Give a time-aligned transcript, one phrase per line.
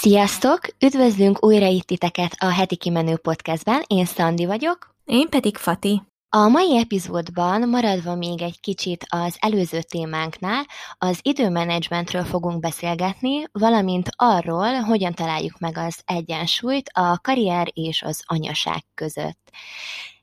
[0.00, 0.60] Sziasztok!
[0.84, 3.82] Üdvözlünk újra itt titeket a heti kimenő podcastben.
[3.86, 4.94] Én Szandi vagyok.
[5.04, 6.02] Én pedig Fati.
[6.28, 10.66] A mai epizódban maradva még egy kicsit az előző témánknál,
[10.98, 18.22] az időmenedzsmentről fogunk beszélgetni, valamint arról, hogyan találjuk meg az egyensúlyt a karrier és az
[18.26, 19.50] anyaság között.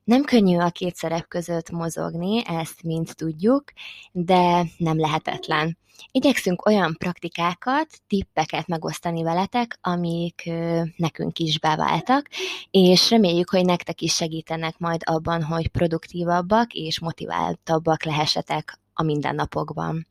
[0.06, 3.64] Nem könnyű a két szerep között mozogni, ezt mind tudjuk,
[4.12, 5.78] de nem lehetetlen.
[6.12, 10.52] Igyekszünk olyan praktikákat, tippeket megosztani veletek, amik
[10.96, 12.30] nekünk is beváltak,
[12.72, 20.08] és reméljük, hogy nektek is segítenek majd abban, hogy produktívabbak és motiváltabbak lehessetek a mindennapokban.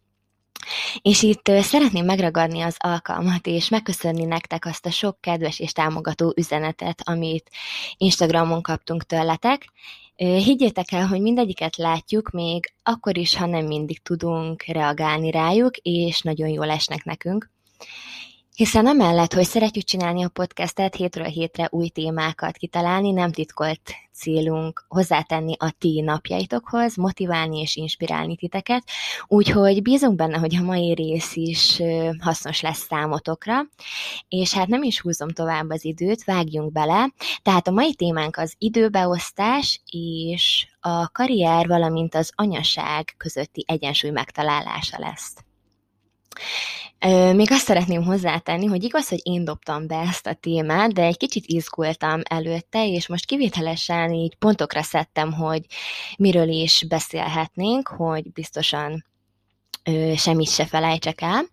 [1.02, 6.32] És itt szeretném megragadni az alkalmat, és megköszönni nektek azt a sok kedves és támogató
[6.36, 7.50] üzenetet, amit
[7.96, 9.69] Instagramon kaptunk tőletek.
[10.16, 16.20] Higgyétek el, hogy mindegyiket látjuk, még akkor is, ha nem mindig tudunk reagálni rájuk, és
[16.20, 17.50] nagyon jól esnek nekünk.
[18.56, 23.80] Hiszen amellett, hogy szeretjük csinálni a podcastet, hétről hétre új témákat kitalálni, nem titkolt
[24.12, 28.84] célunk hozzátenni a ti napjaitokhoz, motiválni és inspirálni titeket,
[29.27, 31.80] úgyhogy bízunk benne, hogy a mai rész is
[32.20, 33.60] hasznos lesz számotokra,
[34.28, 37.12] és hát nem is húzom tovább az időt, vágjunk bele.
[37.42, 44.97] Tehát a mai témánk az időbeosztás és a karrier, valamint az anyaság közötti egyensúly megtalálása
[44.98, 45.34] lesz.
[47.34, 51.16] Még azt szeretném hozzátenni, hogy igaz, hogy én dobtam be ezt a témát, de egy
[51.16, 55.66] kicsit izgultam előtte, és most kivételesen így pontokra szedtem, hogy
[56.18, 59.04] miről is beszélhetnénk, hogy biztosan
[59.84, 61.44] ö, semmit se felejtsek el.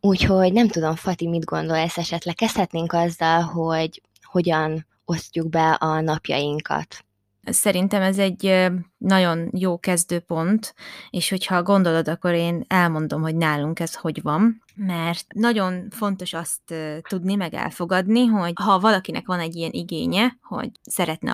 [0.00, 2.34] Úgyhogy nem tudom, Fati, mit gondolsz esetleg?
[2.34, 7.03] Kezdhetnénk azzal, hogy hogyan osztjuk be a napjainkat.
[7.44, 10.74] Szerintem ez egy nagyon jó kezdőpont,
[11.10, 16.74] és hogyha gondolod, akkor én elmondom, hogy nálunk ez hogy van mert nagyon fontos azt
[17.08, 21.32] tudni, meg elfogadni, hogy ha valakinek van egy ilyen igénye, hogy szeretne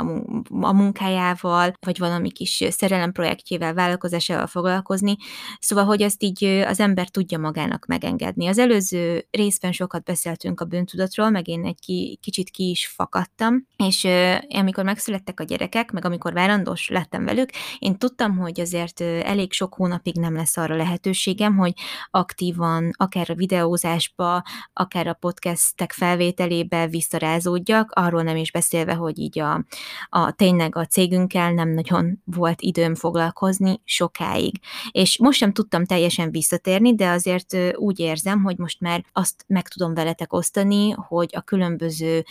[0.61, 5.17] a, munkájával, vagy valami kis szerelemprojektjével, vállalkozásával foglalkozni,
[5.59, 8.47] szóval, hogy ezt így az ember tudja magának megengedni.
[8.47, 13.67] Az előző részben sokat beszéltünk a bűntudatról, meg én egy ki, kicsit ki is fakadtam,
[13.77, 14.07] és
[14.49, 19.75] amikor megszülettek a gyerekek, meg amikor várandós lettem velük, én tudtam, hogy azért elég sok
[19.75, 21.73] hónapig nem lesz arra lehetőségem, hogy
[22.11, 24.43] aktívan, akár a videózásba,
[24.73, 29.65] akár a podcastek felvételébe visszarázódjak, arról nem is beszélve, hogy így a,
[30.09, 34.61] a tényleg a cégünkkel nem nagyon volt időm foglalkozni sokáig.
[34.91, 39.69] És most sem tudtam teljesen visszatérni, de azért úgy érzem, hogy most már azt meg
[39.69, 42.25] tudom veletek osztani, hogy a különböző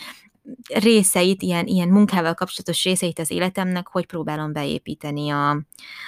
[0.68, 5.50] részeit, ilyen, ilyen munkával kapcsolatos részeit az életemnek, hogy próbálom beépíteni a,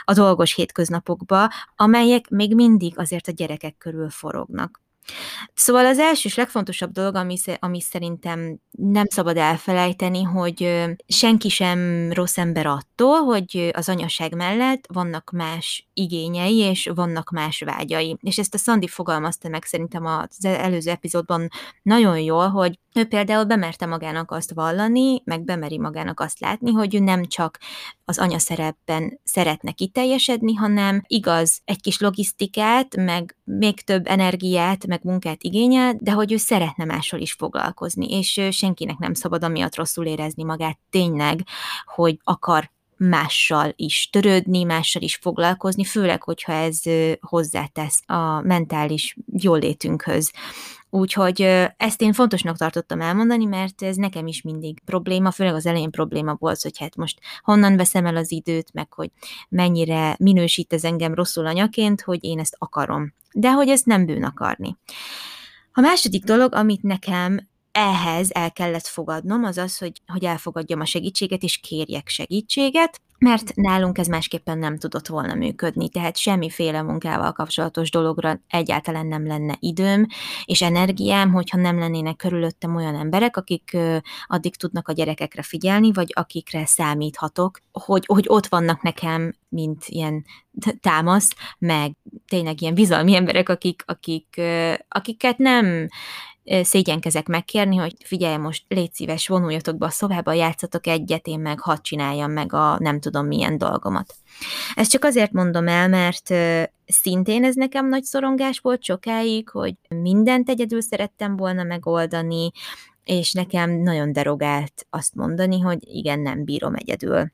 [0.04, 4.81] a dolgos hétköznapokba, amelyek még mindig azért a gyerekek körül forognak.
[5.54, 12.10] Szóval az első és legfontosabb dolog, ami, ami szerintem nem szabad elfelejteni, hogy senki sem
[12.12, 12.66] rossz ember
[13.02, 18.16] attól, hogy az anyaság mellett vannak más igényei, és vannak más vágyai.
[18.20, 21.48] És ezt a Szandi fogalmazta meg szerintem az előző epizódban
[21.82, 26.94] nagyon jól, hogy ő például bemerte magának azt vallani, meg bemeri magának azt látni, hogy
[26.94, 27.58] ő nem csak
[28.04, 35.42] az anyaszerepben szeretne kiteljesedni, hanem igaz, egy kis logisztikát, meg még több energiát, meg munkát
[35.42, 40.42] igényel, de hogy ő szeretne mással is foglalkozni, és senkinek nem szabad amiatt rosszul érezni
[40.42, 41.40] magát tényleg,
[41.94, 42.70] hogy akar
[43.08, 46.80] mással is törődni, mással is foglalkozni, főleg, hogyha ez
[47.20, 50.32] hozzátesz a mentális jólétünkhöz.
[50.90, 51.40] Úgyhogy
[51.76, 56.36] ezt én fontosnak tartottam elmondani, mert ez nekem is mindig probléma, főleg az elején probléma
[56.38, 59.10] volt, hogy hát most honnan veszem el az időt, meg hogy
[59.48, 63.14] mennyire minősít ez engem rosszul anyaként, hogy én ezt akarom.
[63.32, 64.76] De hogy ezt nem bűn akarni.
[65.72, 70.84] A második dolog, amit nekem ehhez el kellett fogadnom, az az, hogy, hogy elfogadjam a
[70.84, 77.32] segítséget, és kérjek segítséget, mert nálunk ez másképpen nem tudott volna működni, tehát semmiféle munkával
[77.32, 80.06] kapcsolatos dologra egyáltalán nem lenne időm
[80.44, 83.76] és energiám, hogyha nem lennének körülöttem olyan emberek, akik
[84.26, 90.24] addig tudnak a gyerekekre figyelni, vagy akikre számíthatok, hogy, hogy ott vannak nekem, mint ilyen
[90.80, 91.92] támasz, meg
[92.26, 94.40] tényleg ilyen bizalmi emberek, akik, akik,
[94.88, 95.88] akiket nem
[96.62, 101.60] szégyenkezek megkérni, hogy figyelj, most légy szíves, vonuljatok be a szobába, játszatok egyet, én meg
[101.60, 104.14] hadd csináljam meg a nem tudom milyen dolgomat.
[104.74, 106.34] Ezt csak azért mondom el, mert
[106.86, 112.50] szintén ez nekem nagy szorongás volt sokáig, hogy mindent egyedül szerettem volna megoldani,
[113.04, 117.32] és nekem nagyon derogált azt mondani, hogy igen, nem bírom egyedül.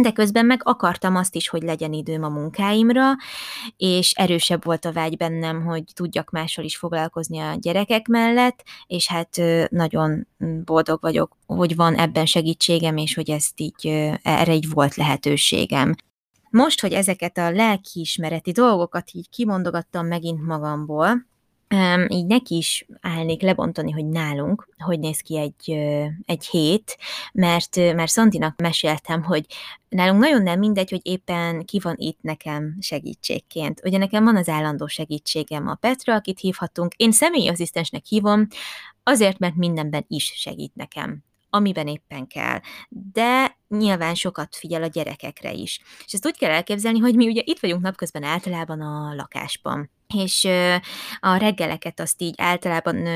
[0.00, 3.12] De közben meg akartam azt is, hogy legyen időm a munkáimra,
[3.76, 9.08] és erősebb volt a vágy bennem, hogy tudjak máshol is foglalkozni a gyerekek mellett, és
[9.08, 10.26] hát nagyon
[10.64, 13.86] boldog vagyok, hogy van ebben segítségem, és hogy ezt így,
[14.22, 15.94] erre így volt lehetőségem.
[16.50, 21.26] Most, hogy ezeket a lelkiismereti dolgokat így kimondogattam megint magamból,
[22.08, 25.70] így neki is állnék lebontani, hogy nálunk, hogy néz ki egy,
[26.24, 26.96] egy hét,
[27.32, 29.46] mert, mert Szantinak meséltem, hogy
[29.88, 33.80] nálunk nagyon nem mindegy, hogy éppen ki van itt nekem segítségként.
[33.84, 36.94] Ugye nekem van az állandó segítségem a Petra, akit hívhatunk.
[36.94, 38.46] Én személyi asszisztensnek hívom,
[39.02, 41.24] azért, mert mindenben is segít nekem
[41.54, 42.60] amiben éppen kell.
[42.88, 45.80] De nyilván sokat figyel a gyerekekre is.
[46.06, 49.90] És ezt úgy kell elképzelni, hogy mi ugye itt vagyunk napközben általában a lakásban.
[50.14, 50.48] És
[51.20, 53.06] a reggeleket azt így általában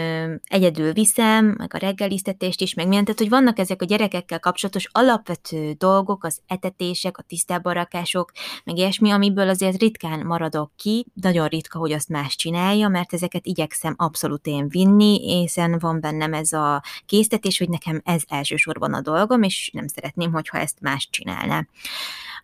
[0.44, 4.88] egyedül viszem, meg a reggelisztetést is, meg milyen, tehát hogy vannak ezek a gyerekekkel kapcsolatos
[4.92, 8.32] alapvető dolgok, az etetések, a tisztábarakások,
[8.64, 13.46] meg ilyesmi, amiből azért ritkán maradok ki, nagyon ritka, hogy azt más csinálja, mert ezeket
[13.46, 19.00] igyekszem abszolút én vinni, hiszen van bennem ez a késztetés, hogy nekem ez elsősorban a
[19.00, 21.66] dolgom, és nem szeretném, hogyha ezt más csinálná.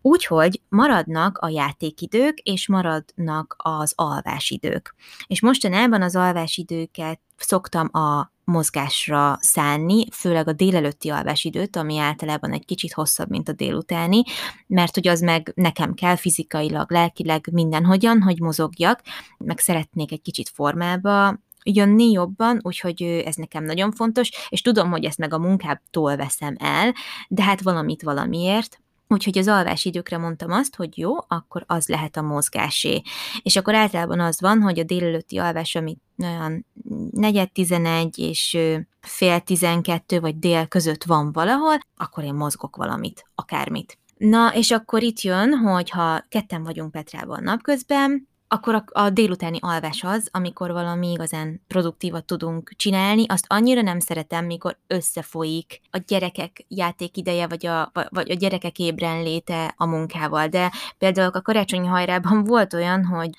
[0.03, 4.95] Úgyhogy maradnak a játékidők, és maradnak az alvásidők.
[5.27, 12.65] És mostanában az alvásidőket szoktam a mozgásra szánni, főleg a délelőtti alvásidőt, ami általában egy
[12.65, 14.23] kicsit hosszabb, mint a délutáni,
[14.67, 19.01] mert hogy az meg nekem kell fizikailag, lelkileg mindenhogyan, hogy mozogjak,
[19.39, 25.05] meg szeretnék egy kicsit formába jönni jobban, úgyhogy ez nekem nagyon fontos, és tudom, hogy
[25.05, 26.95] ezt meg a munkáptól veszem el,
[27.29, 28.79] de hát valamit valamiért,
[29.09, 33.03] Úgyhogy az alvási időkre mondtam azt, hogy jó, akkor az lehet a mozgásé.
[33.43, 36.67] És akkor általában az van, hogy a délelőtti alvás, ami olyan
[37.11, 38.59] negyed tizenegy és
[39.01, 43.99] fél tizenkettő vagy dél között van valahol, akkor én mozgok valamit, akármit.
[44.17, 49.59] Na, és akkor itt jön, hogy ha ketten vagyunk Petrával napközben, akkor a, a délutáni
[49.61, 55.99] alvás az, amikor valami igazán produktívat tudunk csinálni, azt annyira nem szeretem, mikor összefolyik a
[56.07, 60.47] gyerekek játékideje, vagy a, vagy a gyerekek ébrenléte a munkával.
[60.49, 63.31] De például a karácsonyi hajrában volt olyan, hogy,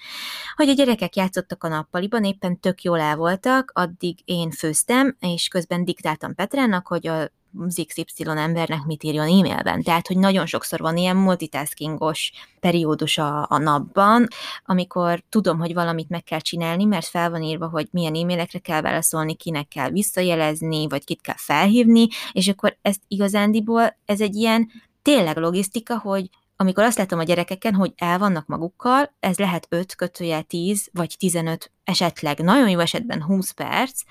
[0.55, 5.47] hogy a gyerekek játszottak a nappaliban, éppen tök jól el voltak, addig én főztem, és
[5.47, 7.29] közben diktáltam Petrának, hogy a
[7.59, 9.83] az XY embernek mit írjon e-mailben.
[9.83, 14.27] Tehát, hogy nagyon sokszor van ilyen multitaskingos periódus a, a napban,
[14.65, 18.81] amikor tudom, hogy valamit meg kell csinálni, mert fel van írva, hogy milyen e-mailekre kell
[18.81, 24.71] válaszolni, kinek kell visszajelezni, vagy kit kell felhívni, és akkor ezt igazándiból, ez egy ilyen
[25.01, 29.95] tényleg logisztika, hogy amikor azt látom a gyerekeken, hogy el vannak magukkal, ez lehet 5
[29.95, 34.01] kötője 10 vagy 15, esetleg nagyon jó esetben 20 perc,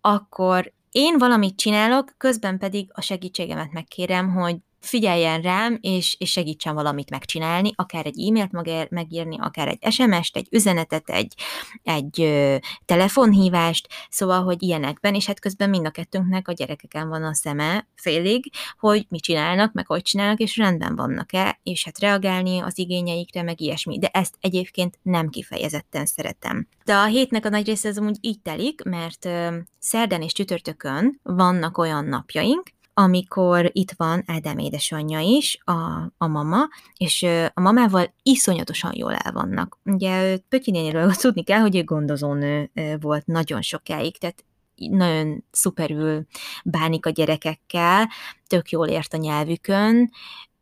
[0.00, 6.74] akkor én valamit csinálok, közben pedig a segítségemet megkérem, hogy figyeljen rám, és, és segítsen
[6.74, 11.34] valamit megcsinálni, akár egy e-mailt megírni, akár egy SMS-t, egy üzenetet, egy,
[11.82, 17.22] egy ö, telefonhívást, szóval, hogy ilyenekben, és hát közben mind a kettőnknek a gyerekeken van
[17.22, 22.58] a szeme félig, hogy mit csinálnak, meg hogy csinálnak, és rendben vannak-e, és hát reagálni
[22.58, 23.98] az igényeikre, meg ilyesmi.
[23.98, 26.68] De ezt egyébként nem kifejezetten szeretem.
[26.84, 31.20] De a hétnek a nagy része az amúgy így telik, mert ö, szerdán és csütörtökön
[31.22, 32.62] vannak olyan napjaink,
[32.94, 39.32] amikor itt van Ádám édesanyja is, a, a mama, és a mamával iszonyatosan jól el
[39.32, 39.78] vannak.
[39.84, 44.44] Ugye Pötyi néniről tudni kell, hogy ő gondozónő volt nagyon sokáig, tehát
[44.74, 46.26] nagyon szuperül
[46.64, 48.08] bánik a gyerekekkel,
[48.46, 50.10] tök jól ért a nyelvükön,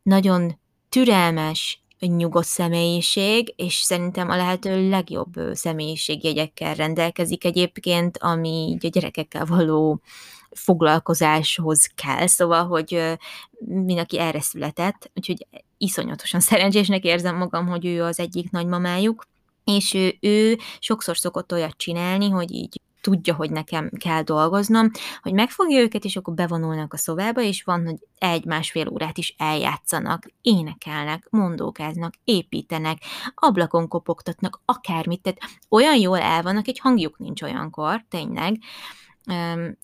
[0.03, 0.59] nagyon
[0.89, 10.01] türelmes, nyugodt személyiség, és szerintem a lehető legjobb személyiségjegyekkel rendelkezik egyébként, ami a gyerekekkel való
[10.55, 13.17] foglalkozáshoz kell, szóval, hogy
[13.65, 19.23] mindenki erre született, úgyhogy iszonyatosan szerencsésnek érzem magam, hogy ő az egyik nagymamájuk,
[19.63, 24.91] és ő, ő sokszor szokott olyat csinálni, hogy így tudja, hogy nekem kell dolgoznom,
[25.21, 30.25] hogy megfogja őket, és akkor bevonulnak a szobába, és van, hogy egy-másfél órát is eljátszanak,
[30.41, 32.97] énekelnek, mondókáznak, építenek,
[33.35, 35.39] ablakon kopogtatnak, akármit, tehát
[35.69, 38.57] olyan jól el vannak, egy hangjuk nincs olyankor, tényleg,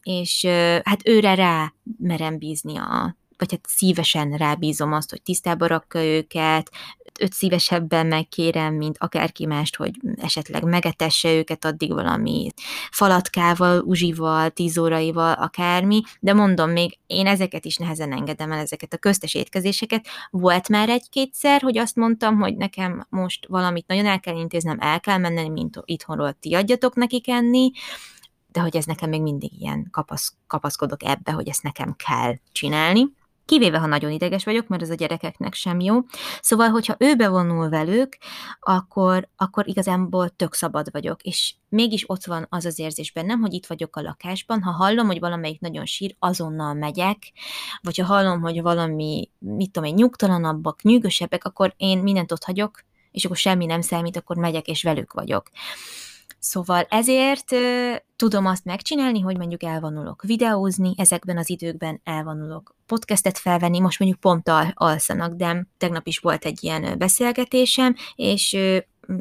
[0.04, 0.46] és
[0.84, 6.72] hát őre rá merem bízni a vagy hát szívesen rábízom azt, hogy tisztába rakja őket,
[7.20, 12.50] őt szívesebben megkérem, mint akárki mást, hogy esetleg megetesse őket addig valami
[12.92, 18.98] falatkával, uzsival, tízóraival, akármi, de mondom még, én ezeket is nehezen engedem el, ezeket a
[18.98, 20.08] köztes étkezéseket.
[20.30, 25.00] Volt már egy-kétszer, hogy azt mondtam, hogy nekem most valamit nagyon el kell intéznem, el
[25.00, 27.72] kell mennem, mint itthonról ti adjatok nekik enni,
[28.58, 33.06] de hogy ez nekem még mindig ilyen kapasz, kapaszkodok ebbe, hogy ezt nekem kell csinálni.
[33.46, 36.00] kivéve, ha nagyon ideges vagyok, mert ez a gyerekeknek sem jó.
[36.42, 38.18] Szóval, hogyha ő bevonul velük,
[38.60, 43.54] akkor, akkor igazából tök szabad vagyok, és mégis ott van az az érzés bennem, hogy
[43.54, 47.18] itt vagyok a lakásban, ha hallom, hogy valamelyik nagyon sír, azonnal megyek,
[47.82, 52.84] vagy ha hallom, hogy valami, mit tudom én, nyugtalanabbak, nyűgösebbek, akkor én mindent ott hagyok,
[53.12, 55.50] és akkor semmi nem számít, akkor megyek és velük vagyok.
[56.48, 57.56] Szóval ezért
[58.16, 64.20] tudom azt megcsinálni, hogy mondjuk elvonulok videózni, ezekben az időkben elvonulok podcastet felvenni, most mondjuk
[64.20, 68.58] pont al- alszanak, de tegnap is volt egy ilyen beszélgetésem, és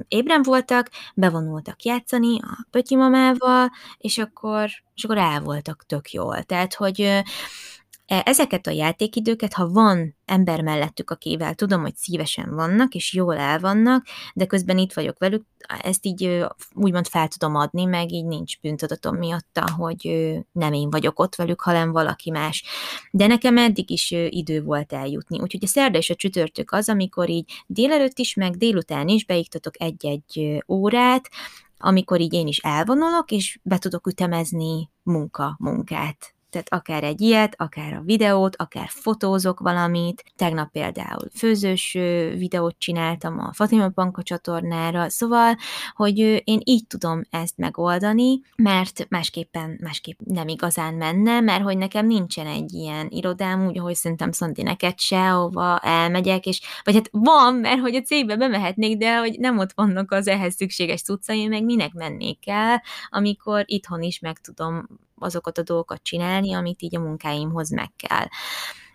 [0.08, 6.42] ébren voltak, bevonultak játszani a pötyimamával, és akkor, és akkor el voltak tök jól.
[6.42, 7.22] Tehát, hogy
[8.06, 13.58] ezeket a játékidőket, ha van ember mellettük, akivel tudom, hogy szívesen vannak, és jól el
[13.58, 15.44] vannak, de közben itt vagyok velük,
[15.80, 16.44] ezt így
[16.74, 21.60] úgymond fel tudom adni, meg így nincs bűntudatom miatta, hogy nem én vagyok ott velük,
[21.60, 22.64] hanem valaki más.
[23.10, 25.40] De nekem eddig is idő volt eljutni.
[25.40, 29.82] Úgyhogy a szerda és a csütörtök az, amikor így délelőtt is, meg délután is beiktatok
[29.82, 31.28] egy-egy órát,
[31.78, 37.54] amikor így én is elvonulok, és be tudok ütemezni munka, munkát tehát akár egy ilyet,
[37.58, 40.24] akár a videót, akár fotózok valamit.
[40.36, 41.92] Tegnap például főzős
[42.36, 45.56] videót csináltam a Fatima Banka csatornára, szóval,
[45.94, 52.06] hogy én így tudom ezt megoldani, mert másképpen, másképp nem igazán menne, mert hogy nekem
[52.06, 57.08] nincsen egy ilyen irodám, úgy, ahogy szerintem Szanti neked se, ahova elmegyek, és vagy hát
[57.12, 61.46] van, mert hogy a cégbe bemehetnék, de hogy nem ott vannak az ehhez szükséges cuccai,
[61.46, 64.86] meg minek mennék el, amikor itthon is meg tudom
[65.18, 68.26] azokat a dolgokat csinálni, amit így a munkáimhoz meg kell.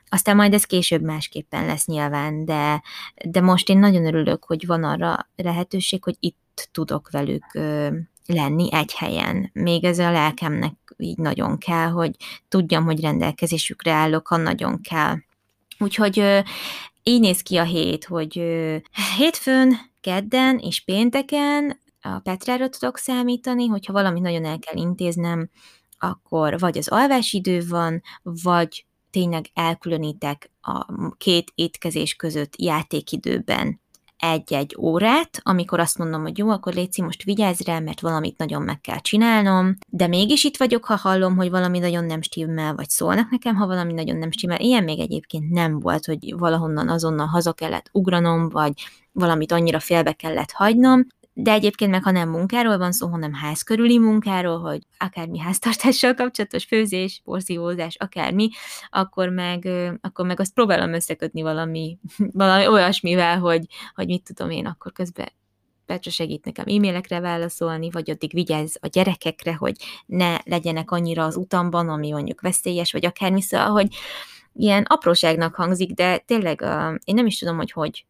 [0.09, 2.81] Aztán majd ez később másképpen lesz nyilván, de,
[3.25, 7.87] de most én nagyon örülök, hogy van arra lehetőség, hogy itt tudok velük ö,
[8.25, 9.49] lenni egy helyen.
[9.53, 12.15] Még ez a lelkemnek így nagyon kell, hogy
[12.49, 15.15] tudjam, hogy rendelkezésükre állok, ha nagyon kell.
[15.79, 16.39] Úgyhogy ö,
[17.03, 18.75] így néz ki a hét, hogy ö,
[19.17, 25.49] hétfőn, kedden és pénteken a Petrára tudok számítani, hogyha valamit nagyon el kell intéznem,
[26.01, 30.85] akkor vagy az alvásidő van, vagy tényleg elkülönítek a
[31.17, 33.79] két étkezés között játékidőben
[34.21, 38.61] egy-egy órát, amikor azt mondom, hogy jó, akkor Léci, most vigyázz rá, mert valamit nagyon
[38.61, 42.89] meg kell csinálnom, de mégis itt vagyok, ha hallom, hogy valami nagyon nem stimmel, vagy
[42.89, 44.59] szólnak nekem, ha valami nagyon nem stimmel.
[44.59, 48.73] Ilyen még egyébként nem volt, hogy valahonnan azonnal haza kellett ugranom, vagy
[49.11, 53.61] valamit annyira félbe kellett hagynom, de egyébként meg, ha nem munkáról van szó, hanem ház
[53.61, 58.49] körüli munkáról, hogy akármi háztartással kapcsolatos főzés, porszívózás, akármi,
[58.89, 59.67] akkor meg,
[60.01, 61.97] akkor meg azt próbálom összekötni valami,
[62.43, 65.27] valami olyasmivel, hogy, hogy mit tudom én, akkor közben
[65.85, 71.35] Petra segít nekem e-mailekre válaszolni, vagy addig vigyázz a gyerekekre, hogy ne legyenek annyira az
[71.35, 73.87] utamban, ami mondjuk veszélyes, vagy akármi, szóval, hogy
[74.53, 78.05] ilyen apróságnak hangzik, de tényleg uh, én nem is tudom, hogy hogy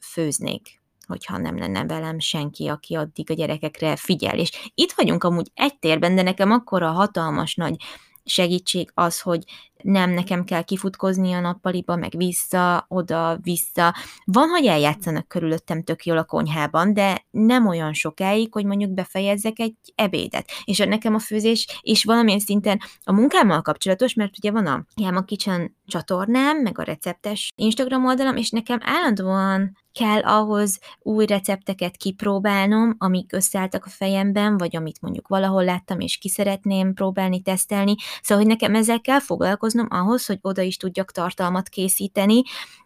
[0.00, 0.81] főznék
[1.12, 4.38] hogyha nem lenne velem senki, aki addig a gyerekekre figyel.
[4.38, 7.76] És itt vagyunk amúgy egy térben, de nekem akkora hatalmas nagy
[8.24, 9.44] segítség az, hogy
[9.82, 13.94] nem nekem kell kifutkozni a nappaliba, meg vissza, oda, vissza.
[14.24, 19.58] Van, hogy eljátszanak körülöttem tök jól a konyhában, de nem olyan sokáig, hogy mondjuk befejezzek
[19.58, 20.50] egy ebédet.
[20.64, 25.22] És nekem a főzés is valamilyen szinten a munkámmal kapcsolatos, mert ugye van a Jáma
[25.22, 32.94] Kitchen csatornám, meg a receptes Instagram oldalam, és nekem állandóan kell ahhoz új recepteket kipróbálnom,
[32.98, 37.94] amik összeálltak a fejemben, vagy amit mondjuk valahol láttam, és ki szeretném próbálni, tesztelni.
[38.22, 42.42] Szóval, hogy nekem ezzel kell foglalkoznom ahhoz, hogy oda is tudjak tartalmat készíteni,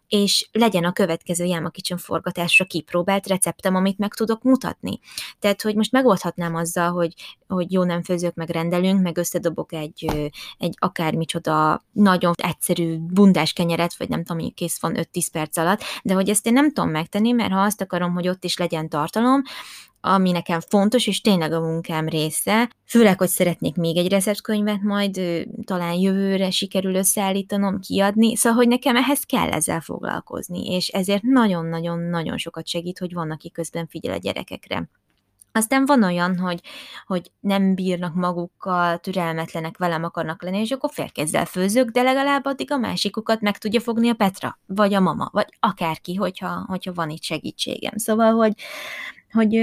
[0.07, 4.99] és legyen a következő Jáma Kitchen forgatásra kipróbált receptem, amit meg tudok mutatni.
[5.39, 7.13] Tehát, hogy most megoldhatnám azzal, hogy,
[7.47, 13.95] hogy jó nem főzök, meg rendelünk, meg összedobok egy, egy akármicsoda nagyon egyszerű bundás kenyeret,
[13.97, 17.31] vagy nem tudom, kész van 5-10 perc alatt, de hogy ezt én nem tudom megtenni,
[17.31, 19.41] mert ha azt akarom, hogy ott is legyen tartalom,
[20.13, 22.69] ami nekem fontos, és tényleg a munkám része.
[22.85, 25.21] Főleg, hogy szeretnék még egy receptkönyvet majd
[25.63, 32.37] talán jövőre sikerül összeállítanom, kiadni, szóval, hogy nekem ehhez kell ezzel foglalkozni, és ezért nagyon-nagyon-nagyon
[32.37, 34.89] sokat segít, hogy van, aki közben figyel a gyerekekre.
[35.57, 36.61] Aztán van olyan, hogy,
[37.05, 42.71] hogy nem bírnak magukkal, türelmetlenek velem akarnak lenni, és akkor félkezzel főzök, de legalább addig
[42.71, 47.09] a másikukat meg tudja fogni a Petra, vagy a mama, vagy akárki, hogyha, hogyha van
[47.09, 47.97] itt segítségem.
[47.97, 48.53] Szóval, hogy
[49.31, 49.59] hogy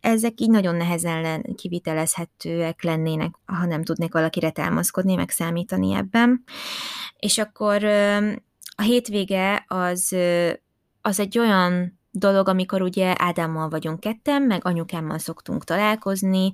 [0.00, 6.44] ezek így nagyon nehezen kivitelezhetőek lennének, ha nem tudnék valakire támaszkodni, meg számítani ebben.
[7.16, 7.84] És akkor
[8.76, 10.16] a hétvége az,
[11.00, 16.52] az egy olyan dolog, amikor ugye Ádámmal vagyunk ketten, meg anyukámmal szoktunk találkozni,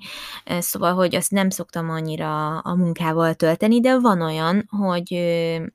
[0.59, 5.11] szóval, hogy azt nem szoktam annyira a munkával tölteni, de van olyan, hogy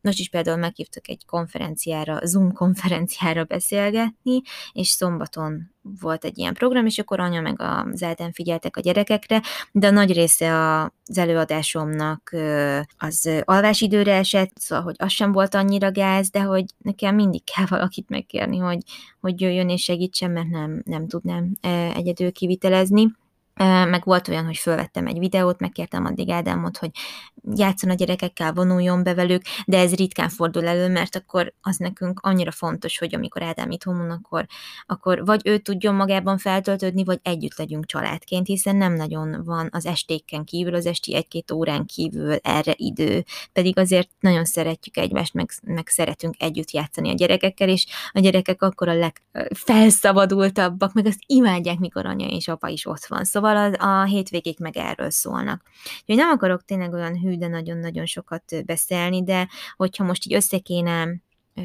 [0.02, 4.42] most is például meghívtak egy konferenciára, Zoom konferenciára beszélgetni,
[4.72, 5.71] és szombaton
[6.02, 9.92] volt egy ilyen program, és akkor anya meg az Ádám figyeltek a gyerekekre, de a
[9.92, 10.56] nagy része
[11.06, 12.36] az előadásomnak
[12.98, 17.66] az alvásidőre esett, szóval, hogy az sem volt annyira gáz, de hogy nekem mindig kell
[17.78, 18.80] valakit megkérni, hogy,
[19.20, 21.52] hogy jöjjön és segítsen, mert nem, nem tudnám
[21.96, 23.20] egyedül kivitelezni
[23.56, 26.92] meg volt olyan, hogy fölvettem egy videót, megkértem addig Ádámot, hogy
[27.56, 32.20] játszon a gyerekekkel, vonuljon be velük, de ez ritkán fordul elő, mert akkor az nekünk
[32.20, 34.46] annyira fontos, hogy amikor Ádám itthon van, akkor,
[34.86, 39.86] akkor vagy ő tudjon magában feltöltődni, vagy együtt legyünk családként, hiszen nem nagyon van az
[39.86, 45.50] estéken kívül, az esti egy-két órán kívül erre idő, pedig azért nagyon szeretjük egymást, meg,
[45.64, 51.80] meg szeretünk együtt játszani a gyerekekkel, és a gyerekek akkor a legfelszabadultabbak, meg azt imádják,
[51.80, 53.24] mikor anya és apa is ott van.
[53.24, 55.62] Szóval Szóval a, a hétvégék meg erről szólnak.
[56.00, 60.58] Úgyhogy nem akarok tényleg olyan hű, de nagyon-nagyon sokat beszélni, de hogyha most így össze
[60.58, 61.08] kéne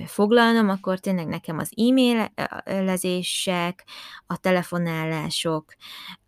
[0.07, 3.85] foglalnom, akkor tényleg nekem az e-mailezések,
[4.27, 5.75] a telefonálások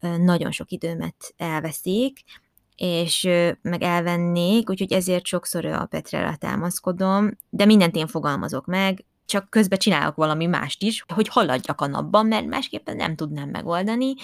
[0.01, 2.23] nagyon sok időmet elveszik,
[2.77, 3.23] és
[3.63, 9.79] meg elvennék, úgyhogy ezért sokszor a Petrel támaszkodom, de mindent én fogalmazok meg, csak közben
[9.79, 14.15] csinálok valami mást is, hogy haladjak a napban, mert másképpen nem tudnám megoldani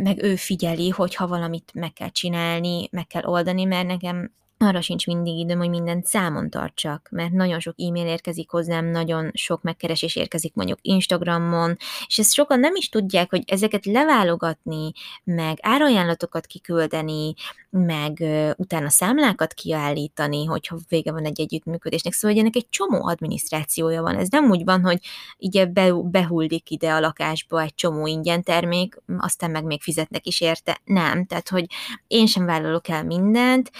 [0.00, 5.06] meg ő figyeli, hogyha valamit meg kell csinálni, meg kell oldani, mert nekem arra sincs
[5.06, 10.16] mindig időm, hogy mindent számon tartsak, mert nagyon sok e-mail érkezik hozzám, nagyon sok megkeresés
[10.16, 14.92] érkezik mondjuk Instagramon, és ezt sokan nem is tudják, hogy ezeket leválogatni,
[15.24, 17.34] meg árajánlatokat kiküldeni,
[17.70, 18.24] meg
[18.56, 24.16] utána számlákat kiállítani, hogyha vége van egy együttműködésnek, szóval hogy ennek egy csomó adminisztrációja van.
[24.16, 24.98] Ez nem úgy van, hogy
[25.38, 30.40] így be, behullik ide a lakásba egy csomó ingyen termék, aztán meg még fizetnek is
[30.40, 30.80] érte.
[30.84, 31.66] Nem, tehát hogy
[32.06, 33.70] én sem vállalok el mindent,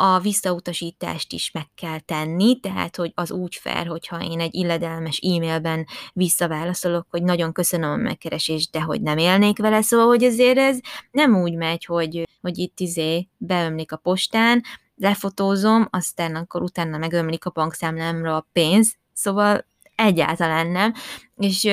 [0.00, 5.18] a visszautasítást is meg kell tenni, tehát hogy az úgy fel, hogyha én egy illedelmes
[5.18, 10.58] e-mailben visszaválaszolok, hogy nagyon köszönöm a megkeresést, de hogy nem élnék vele, szóval hogy ezért
[10.58, 10.78] ez
[11.10, 14.62] nem úgy megy, hogy, hogy itt izé beömlik a postán,
[14.96, 20.92] lefotózom, aztán akkor utána megömlik a bankszámlámra a pénz, szóval egyáltalán nem.
[21.36, 21.64] És,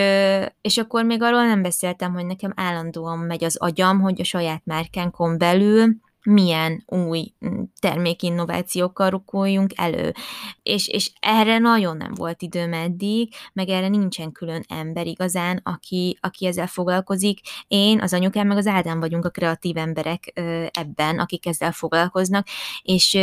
[0.62, 4.62] és akkor még arról nem beszéltem, hogy nekem állandóan megy az agyam, hogy a saját
[4.66, 5.96] márkánkon belül
[6.28, 10.14] milyen új mm, termékinnovációkkal rukoljunk elő.
[10.64, 16.18] És, és erre nagyon nem volt időm eddig, meg erre nincsen külön ember igazán, aki,
[16.22, 17.40] aki ezzel foglalkozik.
[17.68, 20.32] Én, az anyukám, meg az Ádám vagyunk a kreatív emberek
[20.72, 22.48] ebben, akik ezzel foglalkoznak,
[22.82, 23.18] és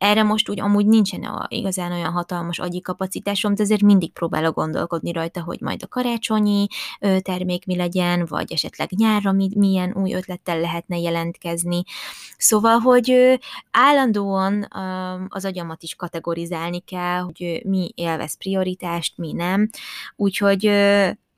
[0.00, 4.54] erre most úgy amúgy nincsen a, igazán olyan hatalmas agyi kapacitásom, de azért mindig próbálok
[4.54, 6.66] gondolkodni rajta, hogy majd a karácsonyi
[7.20, 11.82] termék mi legyen, vagy esetleg nyárra mi, milyen új ötlettel lehetne jelentkezni.
[12.36, 13.38] Szóval, hogy
[13.70, 14.68] állandóan
[15.28, 19.68] az agyamat is kategorizálni kell, hogy mi élvez prioritást, mi nem.
[20.16, 20.70] Úgyhogy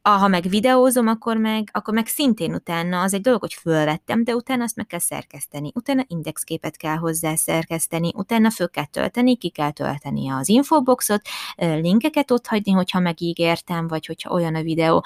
[0.02, 4.24] ö, ha meg videózom, akkor meg, akkor meg szintén utána az egy dolog, hogy fölvettem,
[4.24, 9.36] de utána azt meg kell szerkeszteni, utána indexképet kell hozzá szerkeszteni, utána föl kell tölteni,
[9.36, 11.20] ki kell tölteni az infoboxot,
[11.56, 15.04] linkeket ott hagyni, hogyha megígértem, vagy hogyha olyan a videó,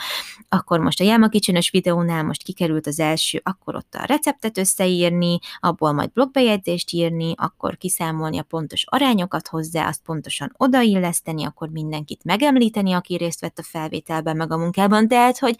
[0.48, 5.38] akkor most a Jelma kicsinös videónál most kikerült az első, akkor ott a receptet összeírni,
[5.60, 12.24] abból majd blogbejegyzést írni, akkor kiszámolni a pontos arányokat hozzá, azt pontosan odailleszteni, akkor mindenkit
[12.24, 15.56] megemlíteni, aki részt vett a felvételben, meg a munkában, Amerikában, tehát, hogy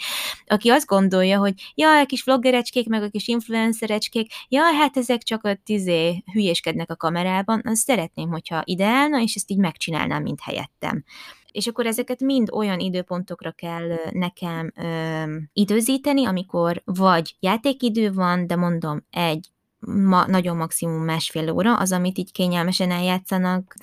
[0.47, 5.23] aki azt gondolja, hogy ja, a kis vloggerecskék, meg a kis influencerecskék, ja, hát ezek
[5.23, 10.41] csak a tizé hülyéskednek a kamerában, azt szeretném, hogyha ideálna, és ezt így megcsinálnám, mint
[10.41, 11.05] helyettem.
[11.53, 18.57] És akkor ezeket mind olyan időpontokra kell nekem ö, időzíteni, amikor vagy játékidő van, de
[18.57, 23.75] mondom, egy ma, nagyon maximum másfél óra, az, amit így kényelmesen eljátszanak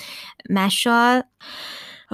[0.49, 1.32] mással,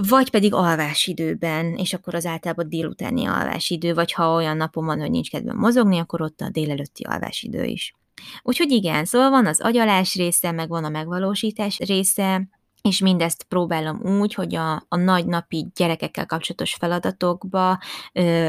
[0.08, 5.10] vagy pedig alvásidőben, és akkor az általában délutáni alvásidő, vagy ha olyan napon van, hogy
[5.10, 7.94] nincs kedvem mozogni, akkor ott a délelőtti alvásidő is.
[8.42, 12.48] Úgyhogy igen, szóval van az agyalás része, meg van a megvalósítás része,
[12.82, 17.80] és mindezt próbálom úgy, hogy a, a nagy napi gyerekekkel kapcsolatos feladatokba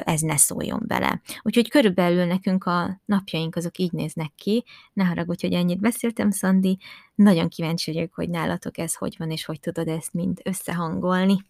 [0.04, 1.20] ez ne szóljon bele.
[1.42, 4.64] Úgyhogy körülbelül nekünk a napjaink azok így néznek ki.
[4.92, 6.78] Ne haragudj, hogy ennyit beszéltem, Szandi.
[7.14, 11.44] Nagyon kíváncsi vagyok, hogy nálatok ez hogy van, és hogy tudod ezt mind összehangolni.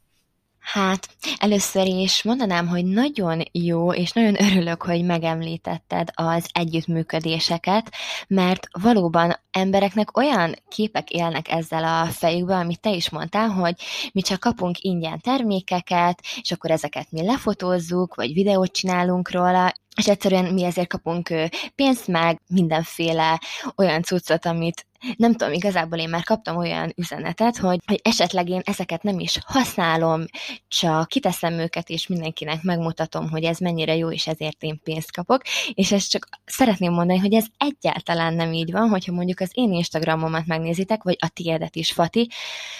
[0.60, 7.90] Hát, először is mondanám, hogy nagyon jó, és nagyon örülök, hogy megemlítetted az együttműködéseket,
[8.28, 13.74] mert valóban embereknek olyan képek élnek ezzel a fejükben, amit te is mondtál, hogy
[14.12, 20.08] mi csak kapunk ingyen termékeket, és akkor ezeket mi lefotózzuk, vagy videót csinálunk róla, és
[20.08, 21.32] egyszerűen mi ezért kapunk
[21.74, 23.40] pénzt, meg mindenféle
[23.76, 28.60] olyan cuccot, amit nem tudom, igazából én már kaptam olyan üzenetet, hogy, hogy esetleg én
[28.64, 30.24] ezeket nem is használom,
[30.68, 35.42] csak kiteszem őket, és mindenkinek megmutatom, hogy ez mennyire jó, és ezért én pénzt kapok,
[35.74, 39.72] és ezt csak szeretném mondani, hogy ez egyáltalán nem így van, hogyha mondjuk az én
[39.72, 42.30] Instagramomat megnézitek, vagy a tiédet is, Fati,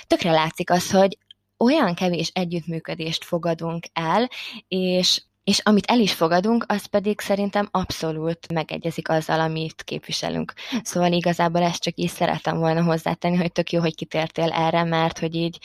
[0.07, 1.19] tökre látszik az, hogy
[1.59, 4.29] olyan kevés együttműködést fogadunk el,
[4.69, 10.53] és és amit el is fogadunk, az pedig szerintem abszolút megegyezik azzal, amit képviselünk.
[10.83, 15.19] Szóval igazából ezt csak így szerettem volna hozzátenni, hogy tök jó, hogy kitértél erre, mert
[15.19, 15.59] hogy így,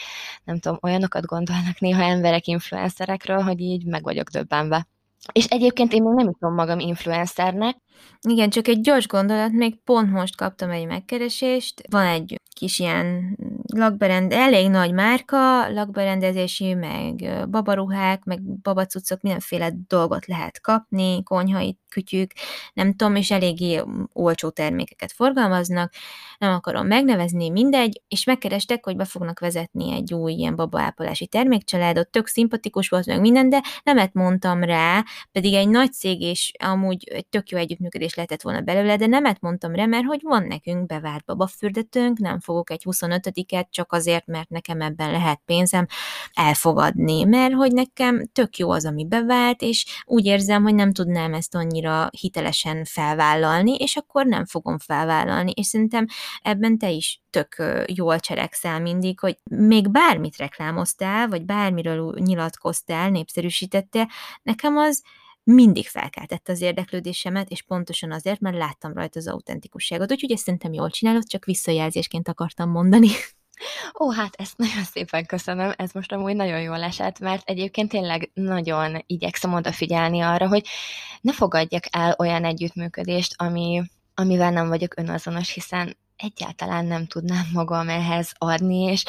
[0.44, 4.88] nem tudom, olyanokat gondolnak néha emberek influencerekről, hogy így meg vagyok döbbenve.
[5.32, 7.78] És egyébként én még nem tudom magam influencernek.
[8.28, 11.82] Igen, csak egy gyors gondolat, még pont most kaptam egy megkeresést.
[11.90, 13.38] Van egy kis ilyen
[13.74, 22.32] lakberend, elég nagy márka, lakberendezési, meg babaruhák, meg babacucok, mindenféle dolgot lehet kapni, konyhai kütyük,
[22.74, 23.82] nem tudom, és eléggé
[24.14, 25.94] olcsó termékeket forgalmaznak,
[26.38, 32.10] nem akarom megnevezni, mindegy, és megkerestek, hogy be fognak vezetni egy új ilyen babaápolási termékcsaládot,
[32.10, 37.08] tök szimpatikus volt meg minden, de nemet mondtam rá, pedig egy nagy cég, és amúgy
[37.08, 40.86] egy tök jó együttműködés lehetett volna belőle, de nemet mondtam rá, mert hogy van nekünk
[40.86, 45.86] bevált babafürdetőnk, nem fogok egy 25-et csak azért, mert nekem ebben lehet pénzem
[46.34, 51.34] elfogadni, mert hogy nekem tök jó az, ami bevált, és úgy érzem, hogy nem tudnám
[51.34, 56.06] ezt annyira hitelesen felvállalni, és akkor nem fogom felvállalni, és szerintem
[56.42, 64.08] ebben te is tök jól cserekszel mindig, hogy még bármit reklámoztál, vagy bármiről nyilatkoztál, népszerűsítettél,
[64.44, 65.04] nekem az
[65.46, 70.12] mindig felkeltette az érdeklődésemet, és pontosan azért, mert láttam rajta az autentikusságot.
[70.12, 73.10] Úgyhogy ezt szerintem jól csinálod, csak visszajelzésként akartam mondani.
[74.00, 78.32] Ó, hát ezt nagyon szépen köszönöm, ez most amúgy nagyon jól esett, mert egyébként tényleg
[78.34, 80.68] nagyon igyekszem odafigyelni arra, hogy
[81.22, 87.90] ne fogadjak el olyan együttműködést, ami, amivel nem vagyok önazonos, hiszen egyáltalán nem tudnám magam
[87.90, 89.04] ehhez adni, és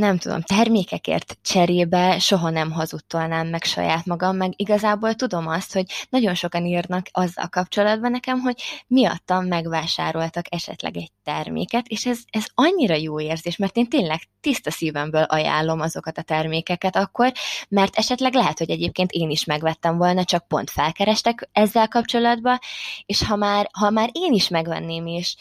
[0.00, 5.84] nem tudom, termékekért cserébe soha nem hazudtolnám meg saját magam, meg igazából tudom azt, hogy
[6.08, 12.44] nagyon sokan írnak azzal kapcsolatban nekem, hogy miattam megvásároltak esetleg egy terméket, és ez, ez
[12.54, 17.32] annyira jó érzés, mert én tényleg tiszta szívemből ajánlom azokat a termékeket akkor,
[17.68, 22.58] mert esetleg lehet, hogy egyébként én is megvettem volna, csak pont felkerestek ezzel kapcsolatban,
[23.06, 25.36] és ha már, ha már én is megvenném, és,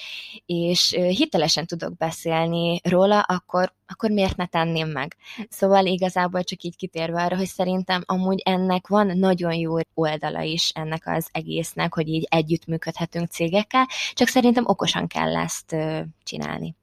[0.45, 5.15] és hitelesen tudok beszélni róla, akkor, akkor miért ne tenném meg?
[5.49, 10.69] Szóval igazából csak így kitérve arra, hogy szerintem amúgy ennek van nagyon jó oldala is
[10.69, 15.75] ennek az egésznek, hogy így együttműködhetünk cégekkel, csak szerintem okosan kell ezt
[16.23, 16.75] csinálni.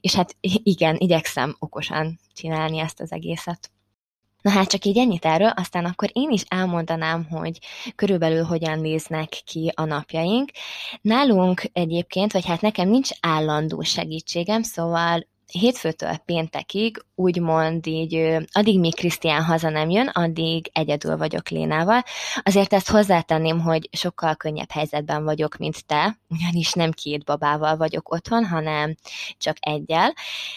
[0.00, 3.70] És hát igen, igyekszem okosan csinálni ezt az egészet.
[4.42, 7.58] Na hát csak így ennyit erről, aztán akkor én is elmondanám, hogy
[7.96, 10.50] körülbelül hogyan néznek ki a napjaink.
[11.00, 18.94] Nálunk egyébként, vagy hát nekem nincs állandó segítségem, szóval hétfőtől péntekig, úgymond így, addig míg
[18.94, 22.02] Krisztián haza nem jön, addig egyedül vagyok Lénával.
[22.42, 28.12] Azért ezt hozzátenném, hogy sokkal könnyebb helyzetben vagyok, mint te, ugyanis nem két babával vagyok
[28.12, 28.94] otthon, hanem
[29.38, 30.14] csak egyel,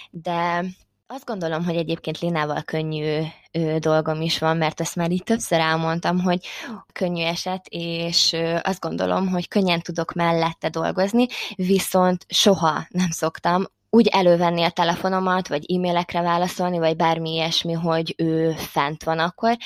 [0.09, 0.65] de
[1.13, 5.59] azt gondolom, hogy egyébként Linával könnyű ö, dolgom is van, mert ezt már így többször
[5.59, 6.47] elmondtam, hogy
[6.93, 11.25] könnyű eset, és ö, azt gondolom, hogy könnyen tudok mellette dolgozni,
[11.55, 18.13] viszont soha nem szoktam úgy elővenni a telefonomat, vagy e-mailekre válaszolni, vagy bármi ilyesmi, hogy
[18.17, 19.57] ő fent van akkor,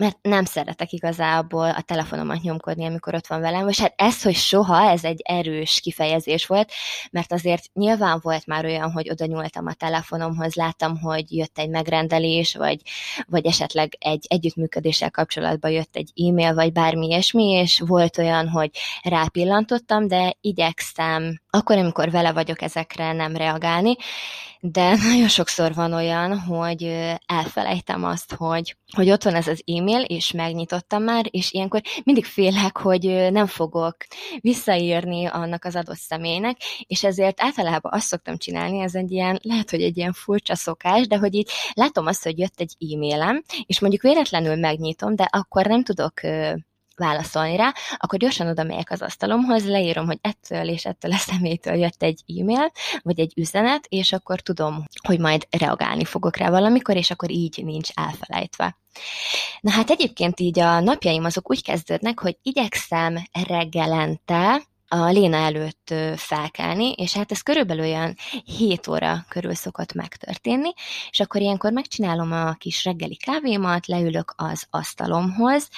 [0.00, 4.34] mert nem szeretek igazából a telefonomat nyomkodni, amikor ott van velem, és hát ez, hogy
[4.34, 6.72] soha, ez egy erős kifejezés volt,
[7.10, 11.68] mert azért nyilván volt már olyan, hogy oda nyúltam a telefonomhoz, láttam, hogy jött egy
[11.68, 12.80] megrendelés, vagy,
[13.26, 18.70] vagy esetleg egy együttműködéssel kapcsolatban jött egy e-mail, vagy bármi ilyesmi, és volt olyan, hogy
[19.02, 23.96] rápillantottam, de igyekszem akkor, amikor vele vagyok, ezekre nem reagálni,
[24.60, 26.82] de nagyon sokszor van olyan, hogy
[27.26, 32.24] elfelejtem azt, hogy, hogy ott van ez az e-mail, és megnyitottam már, és ilyenkor mindig
[32.24, 33.96] félek, hogy nem fogok
[34.40, 39.70] visszaírni annak az adott személynek, és ezért általában azt szoktam csinálni, ez egy ilyen, lehet,
[39.70, 43.80] hogy egy ilyen furcsa szokás, de hogy így látom azt, hogy jött egy e-mailem, és
[43.80, 46.20] mondjuk véletlenül megnyitom, de akkor nem tudok
[47.00, 51.74] válaszolni rá, akkor gyorsan oda megyek az asztalomhoz, leírom, hogy ettől és ettől a személytől
[51.74, 56.96] jött egy e-mail, vagy egy üzenet, és akkor tudom, hogy majd reagálni fogok rá valamikor,
[56.96, 58.76] és akkor így nincs elfelejtve.
[59.60, 65.94] Na hát egyébként így a napjaim azok úgy kezdődnek, hogy igyekszem reggelente a Léna előtt
[66.16, 70.72] felkelni, és hát ez körülbelül olyan 7 óra körül szokott megtörténni,
[71.10, 75.68] és akkor ilyenkor megcsinálom a kis reggeli kávémat, leülök az asztalomhoz,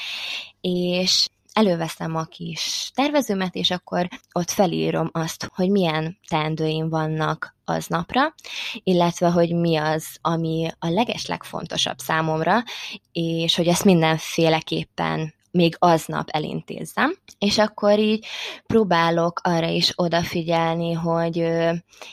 [0.60, 7.86] és előveszem a kis tervezőmet, és akkor ott felírom azt, hogy milyen teendőim vannak az
[7.86, 8.34] napra,
[8.82, 12.62] illetve hogy mi az, ami a legeslegfontosabb számomra,
[13.12, 18.26] és hogy ezt mindenféleképpen még aznap elintézzem, és akkor így
[18.66, 21.48] próbálok arra is odafigyelni, hogy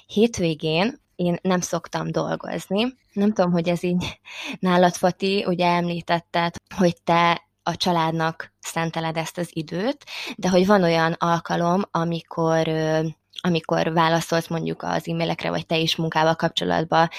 [0.08, 2.97] hétvégén én nem szoktam dolgozni.
[3.13, 4.19] Nem tudom, hogy ez így
[4.60, 10.84] nálad, Fati, ugye említetted, hogy te a családnak szenteled ezt az időt, de hogy van
[10.84, 12.67] olyan alkalom, amikor
[13.41, 17.10] amikor válaszolsz mondjuk az e-mailekre, vagy te is munkával kapcsolatban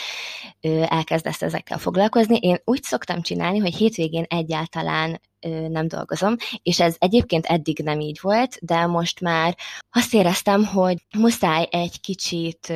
[0.85, 2.37] elkezdesz ezekkel foglalkozni.
[2.37, 5.20] Én úgy szoktam csinálni, hogy hétvégén egyáltalán
[5.68, 9.56] nem dolgozom, és ez egyébként eddig nem így volt, de most már
[9.90, 12.72] azt éreztem, hogy muszáj egy kicsit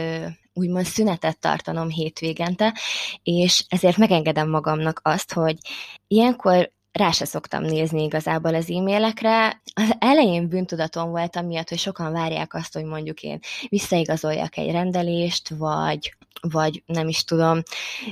[0.52, 2.78] úgymond szünetet tartanom hétvégente,
[3.22, 5.56] és ezért megengedem magamnak azt, hogy
[6.06, 9.62] ilyenkor rá se szoktam nézni igazából az e-mailekre.
[9.74, 15.48] Az elején bűntudatom volt amiatt, hogy sokan várják azt, hogy mondjuk én visszaigazoljak egy rendelést,
[15.48, 17.62] vagy, vagy nem is tudom,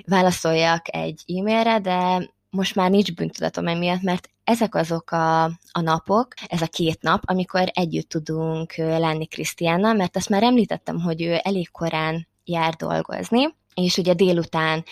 [0.06, 6.28] válaszoljak egy e-mailre, de most már nincs bűntudatom emiatt, mert ezek azok a, a napok,
[6.46, 11.40] ez a két nap, amikor együtt tudunk lenni Krisztiánnal, mert azt már említettem, hogy ő
[11.42, 14.85] elég korán jár dolgozni, és ugye délután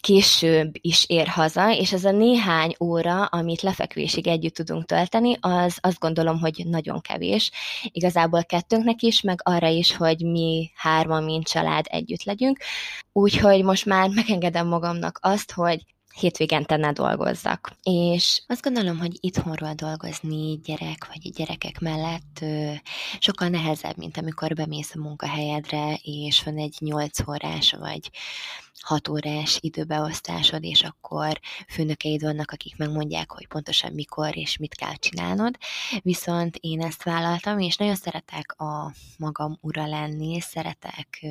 [0.00, 5.78] később is ér haza, és ez a néhány óra, amit lefekvésig együtt tudunk tölteni, az
[5.80, 7.50] azt gondolom, hogy nagyon kevés.
[7.82, 12.58] Igazából kettőnknek is, meg arra is, hogy mi hárman, mint család együtt legyünk.
[13.12, 17.72] Úgyhogy most már megengedem magamnak azt, hogy hétvégente ne dolgozzak.
[17.82, 22.44] És azt gondolom, hogy itthonról dolgozni gyerek vagy gyerekek mellett
[23.18, 28.10] sokkal nehezebb, mint amikor bemész a munkahelyedre, és van egy 8 órás vagy
[28.80, 34.94] 6 órás időbeosztásod, és akkor főnökeid vannak, akik megmondják, hogy pontosan mikor és mit kell
[34.94, 35.56] csinálnod.
[36.00, 41.26] Viszont én ezt vállaltam, és nagyon szeretek a magam ura lenni, szeretek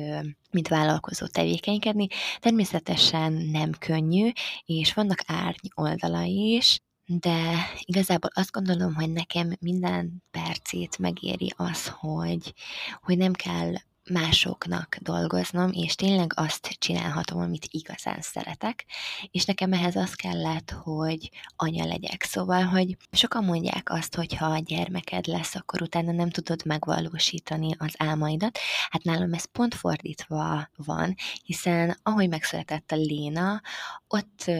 [0.50, 2.06] mint vállalkozó tevékenykedni.
[2.40, 4.30] Természetesen nem könnyű,
[4.64, 11.88] és vannak árny oldalai is, de igazából azt gondolom, hogy nekem minden percét megéri az,
[11.88, 12.54] hogy,
[13.00, 13.72] hogy nem kell
[14.10, 18.84] másoknak dolgoznom, és tényleg azt csinálhatom, amit igazán szeretek,
[19.30, 22.22] és nekem ehhez az kellett, hogy anya legyek.
[22.22, 27.74] Szóval, hogy sokan mondják azt, hogy ha a gyermeked lesz, akkor utána nem tudod megvalósítani
[27.78, 28.58] az álmaidat.
[28.90, 33.62] Hát nálam ez pont fordítva van, hiszen ahogy megszületett a Léna,
[34.08, 34.50] ott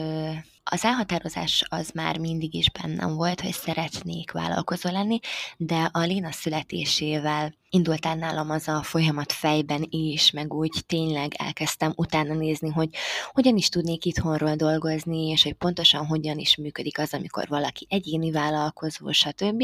[0.63, 5.19] az elhatározás az már mindig is bennem volt, hogy szeretnék vállalkozó lenni,
[5.57, 11.33] de a Léna születésével indult el nálam az a folyamat fejben is, meg úgy tényleg
[11.37, 12.89] elkezdtem utána nézni, hogy
[13.31, 18.31] hogyan is tudnék itthonról dolgozni, és hogy pontosan hogyan is működik az, amikor valaki egyéni
[18.31, 19.63] vállalkozó, stb.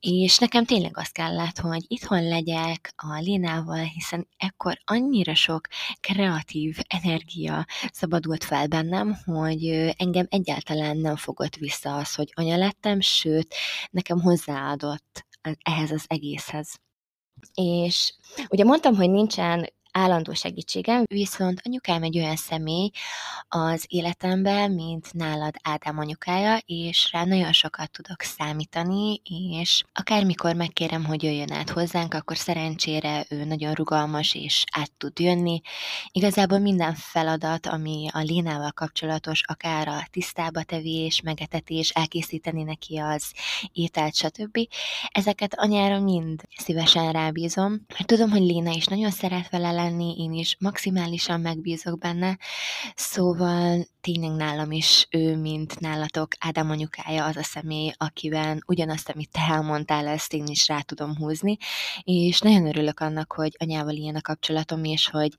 [0.00, 5.66] És nekem tényleg azt kellett, hogy itthon legyek a Lénával, hiszen ekkor annyira sok
[6.00, 13.00] kreatív energia szabadult fel bennem, hogy engem egyáltalán nem fogott vissza az, hogy anya lettem,
[13.00, 13.54] sőt,
[13.90, 15.26] nekem hozzáadott
[15.62, 16.80] ehhez az egészhez.
[17.54, 18.14] És
[18.48, 22.90] ugye mondtam, hogy nincsen állandó segítségem, viszont anyukám egy olyan személy
[23.48, 29.20] az életemben, mint nálad Ádám anyukája, és rá nagyon sokat tudok számítani,
[29.60, 35.18] és akármikor megkérem, hogy jöjjön át hozzánk, akkor szerencsére ő nagyon rugalmas, és át tud
[35.18, 35.60] jönni.
[36.12, 43.32] Igazából minden feladat, ami a Lénával kapcsolatos, akár a tisztába tevés, megetetés, elkészíteni neki az
[43.72, 44.58] ételt, stb.
[45.08, 50.32] Ezeket anyára mind szívesen rábízom, mert tudom, hogy Léna is nagyon szeret vele lenni, én
[50.32, 52.38] is maximálisan megbízok benne,
[52.94, 59.30] szóval tényleg nálam is ő, mint nálatok Ádám anyukája az a személy, akiben ugyanazt, amit
[59.30, 61.56] te elmondtál, ezt én is rá tudom húzni,
[62.02, 65.34] és nagyon örülök annak, hogy anyával ilyen a kapcsolatom, és hogy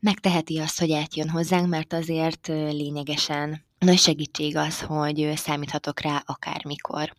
[0.00, 7.12] megteheti azt, hogy átjön hozzánk, mert azért lényegesen nagy segítség az, hogy számíthatok rá akármikor.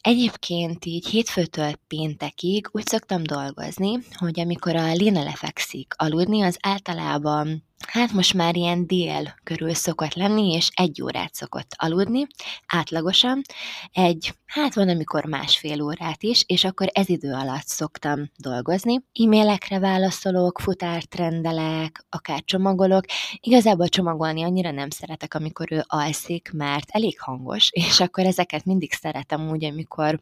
[0.00, 7.65] Egyébként így hétfőtől péntekig úgy szoktam dolgozni, hogy amikor a Lina lefekszik aludni, az általában
[7.88, 12.26] hát most már ilyen dél körül szokott lenni, és egy órát szokott aludni,
[12.66, 13.42] átlagosan,
[13.92, 18.94] egy, hát van amikor másfél órát is, és akkor ez idő alatt szoktam dolgozni.
[18.94, 23.04] E-mailekre válaszolok, futárt rendelek, akár csomagolok.
[23.40, 28.92] Igazából csomagolni annyira nem szeretek, amikor ő alszik, mert elég hangos, és akkor ezeket mindig
[28.92, 30.20] szeretem úgy, amikor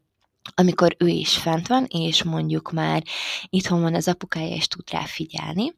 [0.54, 3.02] amikor ő is fent van, és mondjuk már
[3.48, 5.72] itthon van az apukája, és tud rá figyelni.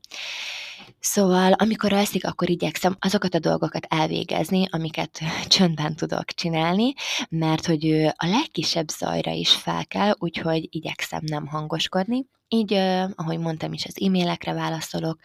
[1.09, 5.19] Szóval, amikor alszik, akkor igyekszem azokat a dolgokat elvégezni, amiket
[5.55, 6.93] csöndben tudok csinálni,
[7.29, 12.27] mert hogy a legkisebb zajra is fel kell, úgyhogy igyekszem nem hangoskodni.
[12.49, 12.75] Így,
[13.15, 15.19] ahogy mondtam is, az e-mailekre válaszolok,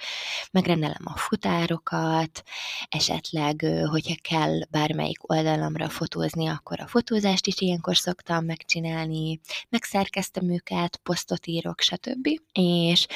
[0.52, 2.44] megrendelem a futárokat,
[2.90, 9.40] esetleg, hogyha kell bármelyik oldalamra fotózni, akkor a fotózást is ilyenkor szoktam megcsinálni,
[9.70, 12.28] megszerkeztem őket, posztot írok, stb.
[12.52, 13.08] És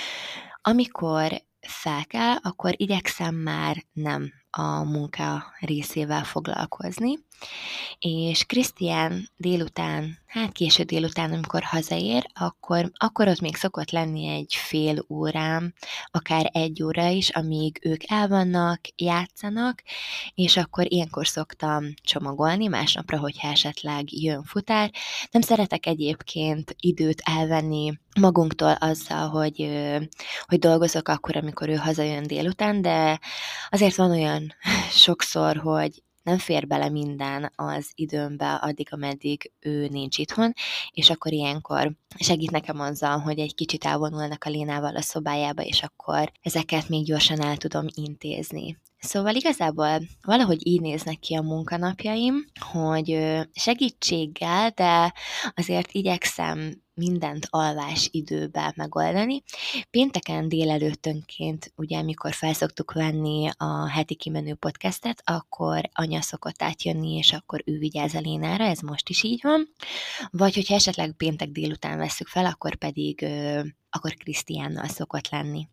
[0.62, 7.13] amikor fel kell, akkor igyekszem már nem a munka részével foglalkozni,
[8.00, 14.56] és Krisztián délután, hát késő délután, amikor hazaér, akkor, akkor ott még szokott lenni egy
[14.56, 15.74] fél órám,
[16.12, 19.84] akár egy óra is, amíg ők elvannak, játszanak,
[20.34, 24.91] és akkor ilyenkor szoktam csomagolni, másnapra, hogyha esetleg jön futár.
[25.32, 29.69] Nem szeretek egyébként időt elvenni magunktól azzal, hogy,
[30.45, 33.19] hogy dolgozok akkor, amikor ő hazajön délután, de
[33.69, 34.54] azért van olyan
[35.06, 40.53] sokszor, hogy nem fér bele minden az időmbe addig, ameddig ő nincs itthon,
[40.91, 45.83] és akkor ilyenkor segít nekem azzal, hogy egy kicsit elvonulnak a Lénával a szobájába, és
[45.83, 48.77] akkor ezeket még gyorsan el tudom intézni.
[48.97, 53.17] Szóval igazából valahogy így néznek ki a munkanapjaim, hogy
[53.53, 55.13] segítséggel, de
[55.55, 59.43] azért igyekszem mindent alvás időben megoldani.
[59.89, 67.34] Pénteken délelőttönként, ugye amikor felszoktuk venni a heti kimenő podcastet, akkor anya szokott átjönni, és
[67.34, 69.73] akkor ő vigyáz a Lénára, ez most is így van.
[70.29, 73.25] Vagy hogyha esetleg péntek délután veszük fel, akkor pedig
[73.89, 75.67] akkor Krisztiánnal szokott lenni.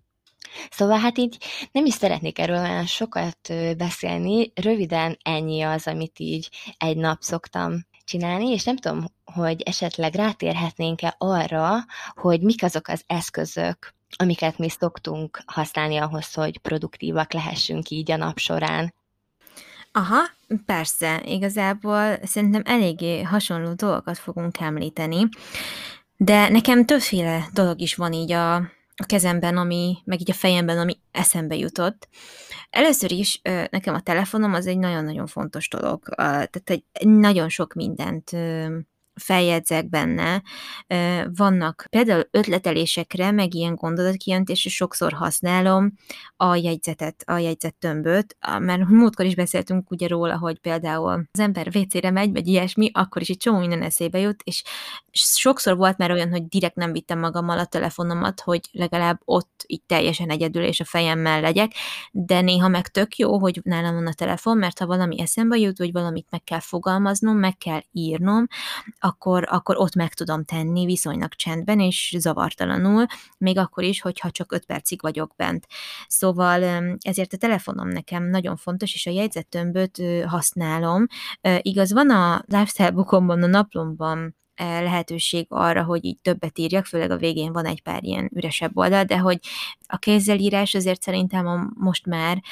[0.70, 1.36] Szóval hát így
[1.72, 7.86] nem is szeretnék erről olyan sokat beszélni, röviden ennyi az, amit így egy nap szoktam
[8.12, 14.68] csinálni, és nem tudom, hogy esetleg rátérhetnénk-e arra, hogy mik azok az eszközök, amiket mi
[14.68, 18.94] szoktunk használni ahhoz, hogy produktívak lehessünk így a nap során.
[19.92, 20.20] Aha,
[20.66, 25.28] persze, igazából szerintem eléggé hasonló dolgokat fogunk említeni,
[26.16, 28.62] de nekem többféle dolog is van így a,
[28.96, 32.08] a kezemben, ami, meg így a fejemben, ami eszembe jutott.
[32.70, 38.30] Először is nekem a telefonom az egy nagyon-nagyon fontos dolog, tehát egy nagyon sok mindent
[39.14, 40.42] feljegyzek benne,
[41.34, 45.92] vannak például ötletelésekre, meg ilyen gondolatkijentésre sokszor használom
[46.36, 52.10] a jegyzetet, a jegyzettömböt, mert múltkor is beszéltünk ugye róla, hogy például az ember WC-re
[52.10, 54.62] megy, vagy ilyesmi, akkor is egy csomó minden eszébe jut, és
[55.12, 59.82] sokszor volt már olyan, hogy direkt nem vittem magammal a telefonomat, hogy legalább ott így
[59.86, 61.72] teljesen egyedül és a fejemmel legyek,
[62.10, 65.78] de néha meg tök jó, hogy nálam van a telefon, mert ha valami eszembe jut,
[65.78, 68.46] vagy valamit meg kell fogalmaznom, meg kell írnom,
[69.02, 73.06] akkor, akkor ott meg tudom tenni viszonylag csendben és zavartalanul,
[73.38, 75.66] még akkor is, hogyha csak öt percig vagyok bent.
[76.06, 76.62] Szóval
[77.00, 81.06] ezért a telefonom nekem nagyon fontos, és a jegyzettömböt használom.
[81.58, 87.16] Igaz, van a lifestyle bookomban, a naplomban lehetőség arra, hogy így többet írjak, főleg a
[87.16, 89.38] végén van egy pár ilyen üresebb oldal, de hogy
[89.86, 92.42] a kézzelírás azért szerintem a, most már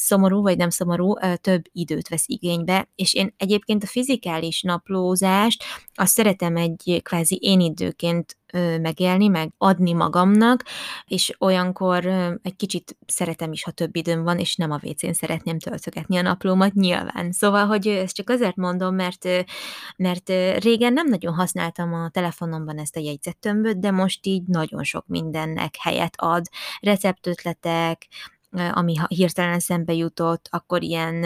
[0.00, 6.12] szomorú vagy nem szomorú, több időt vesz igénybe, és én egyébként a fizikális naplózást azt
[6.12, 8.38] szeretem egy kvázi én időként
[8.80, 10.64] megélni, meg adni magamnak,
[11.06, 12.06] és olyankor
[12.42, 16.22] egy kicsit szeretem is, ha több időm van, és nem a WC-n szeretném töltögetni a
[16.22, 17.32] naplómat nyilván.
[17.32, 19.28] Szóval, hogy ezt csak azért mondom, mert,
[19.96, 25.04] mert régen nem nagyon használtam a telefonomban ezt a jegyzettömböt, de most így nagyon sok
[25.06, 26.46] mindennek helyet ad.
[26.80, 28.06] Receptötletek,
[28.72, 31.24] ami hirtelen szembe jutott, akkor ilyen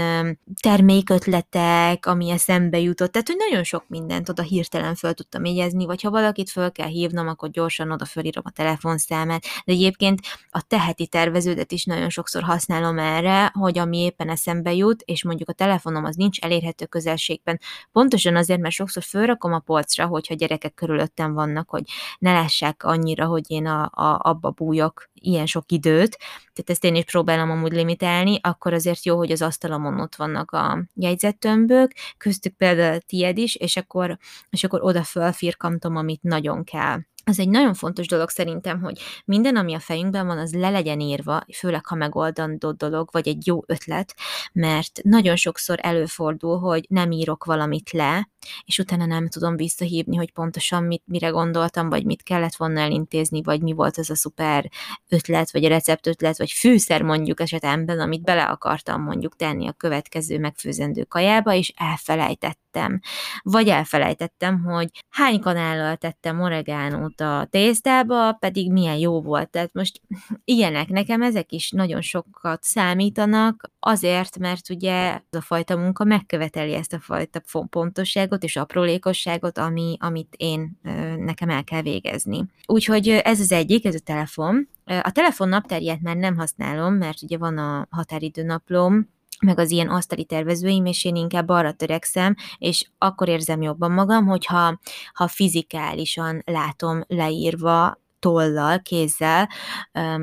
[0.60, 6.02] termékötletek, ami eszembe jutott, tehát hogy nagyon sok mindent oda hirtelen föl tudtam jegyezni, vagy
[6.02, 11.06] ha valakit föl kell hívnom, akkor gyorsan oda fölírom a telefonszámát, de egyébként a teheti
[11.06, 16.04] terveződet is nagyon sokszor használom erre, hogy ami éppen eszembe jut, és mondjuk a telefonom
[16.04, 17.60] az nincs elérhető közelségben,
[17.92, 21.82] pontosan azért, mert sokszor fölrakom a polcra, hogyha gyerekek körülöttem vannak, hogy
[22.18, 26.18] ne lássák annyira, hogy én a, a, abba bújok ilyen sok időt,
[26.54, 30.50] tehát ezt én is próbálom amúgy limitálni, akkor azért jó, hogy az asztalomon ott vannak
[30.50, 34.18] a jegyzettömbök, köztük például a tied is, és akkor,
[34.50, 36.98] és akkor oda fölfirkamtom, amit nagyon kell.
[37.24, 41.00] Az egy nagyon fontos dolog szerintem, hogy minden, ami a fejünkben van, az le legyen
[41.00, 44.14] írva, főleg ha megoldandó dolog, vagy egy jó ötlet,
[44.52, 48.28] mert nagyon sokszor előfordul, hogy nem írok valamit le,
[48.64, 53.42] és utána nem tudom visszahívni, hogy pontosan mit, mire gondoltam, vagy mit kellett volna elintézni,
[53.42, 54.70] vagy mi volt az a szuper
[55.08, 60.38] ötlet, vagy a receptötlet, vagy fűszer mondjuk esetemben, amit bele akartam mondjuk tenni a következő
[60.38, 63.00] megfőzendő kajába, és elfelejtettem.
[63.42, 69.50] Vagy elfelejtettem, hogy hány kanállal tettem oregánót a tésztába, pedig milyen jó volt.
[69.50, 70.00] Tehát most
[70.44, 76.74] ilyenek, nekem ezek is nagyon sokat számítanak, azért, mert ugye ez a fajta munka megköveteli
[76.74, 80.80] ezt a fajta pontosságot, apróságot és aprólékosságot, ami, amit én
[81.18, 82.44] nekem el kell végezni.
[82.66, 84.68] Úgyhogy ez az egyik, ez a telefon.
[84.84, 89.88] A telefon naptárját már nem használom, mert ugye van a határidő naplom, meg az ilyen
[89.88, 94.78] asztali tervezőim, és én inkább arra törekszem, és akkor érzem jobban magam, hogyha
[95.12, 99.48] ha fizikálisan látom leírva tollal, kézzel,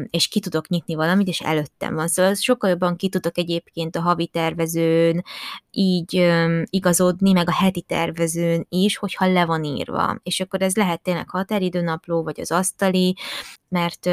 [0.10, 2.08] és ki tudok nyitni valamit, és előttem van.
[2.08, 5.24] Szóval sokkal jobban ki tudok egyébként a havi tervezőn
[5.72, 6.32] így
[6.64, 10.20] igazodni, meg a heti tervezőn is, hogyha le van írva.
[10.24, 13.16] És akkor ez lehet tényleg határidőnapló, vagy az asztali,
[13.68, 14.06] mert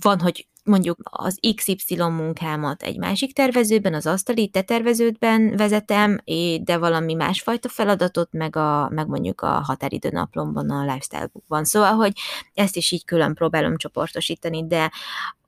[0.00, 6.18] van, hogy mondjuk az XY munkámat egy másik tervezőben, az asztali te terveződben vezetem,
[6.60, 11.64] de valami másfajta feladatot, meg, a, meg mondjuk a határidő naplomban, a lifestyle bookban.
[11.64, 12.12] Szóval, hogy
[12.54, 14.90] ezt is így külön próbálom csoportosítani, de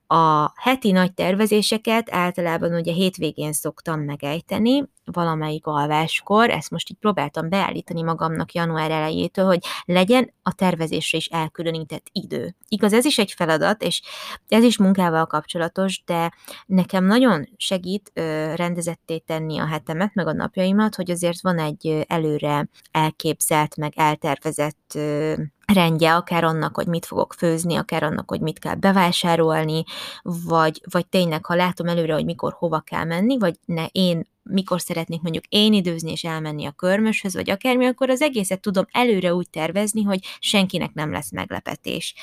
[0.07, 7.49] a heti nagy tervezéseket általában ugye hétvégén szoktam megejteni, valamelyik alváskor, ezt most így próbáltam
[7.49, 12.55] beállítani magamnak január elejétől, hogy legyen a tervezésre is elkülönített idő.
[12.67, 14.01] Igaz, ez is egy feladat, és
[14.47, 16.33] ez is munkával kapcsolatos, de
[16.65, 22.05] nekem nagyon segít ö, rendezetté tenni a hetemet, meg a napjaimat, hogy azért van egy
[22.07, 25.33] előre elképzelt, meg eltervezett ö,
[25.73, 29.83] rendje, akár annak, hogy mit fogok főzni, akár annak, hogy mit kell bevásárolni,
[30.21, 34.81] vagy, vagy tényleg, ha látom előre, hogy mikor hova kell menni, vagy ne én mikor
[34.81, 39.33] szeretnék mondjuk én időzni és elmenni a körmöshöz, vagy akármi, akkor az egészet tudom előre
[39.33, 42.15] úgy tervezni, hogy senkinek nem lesz meglepetés.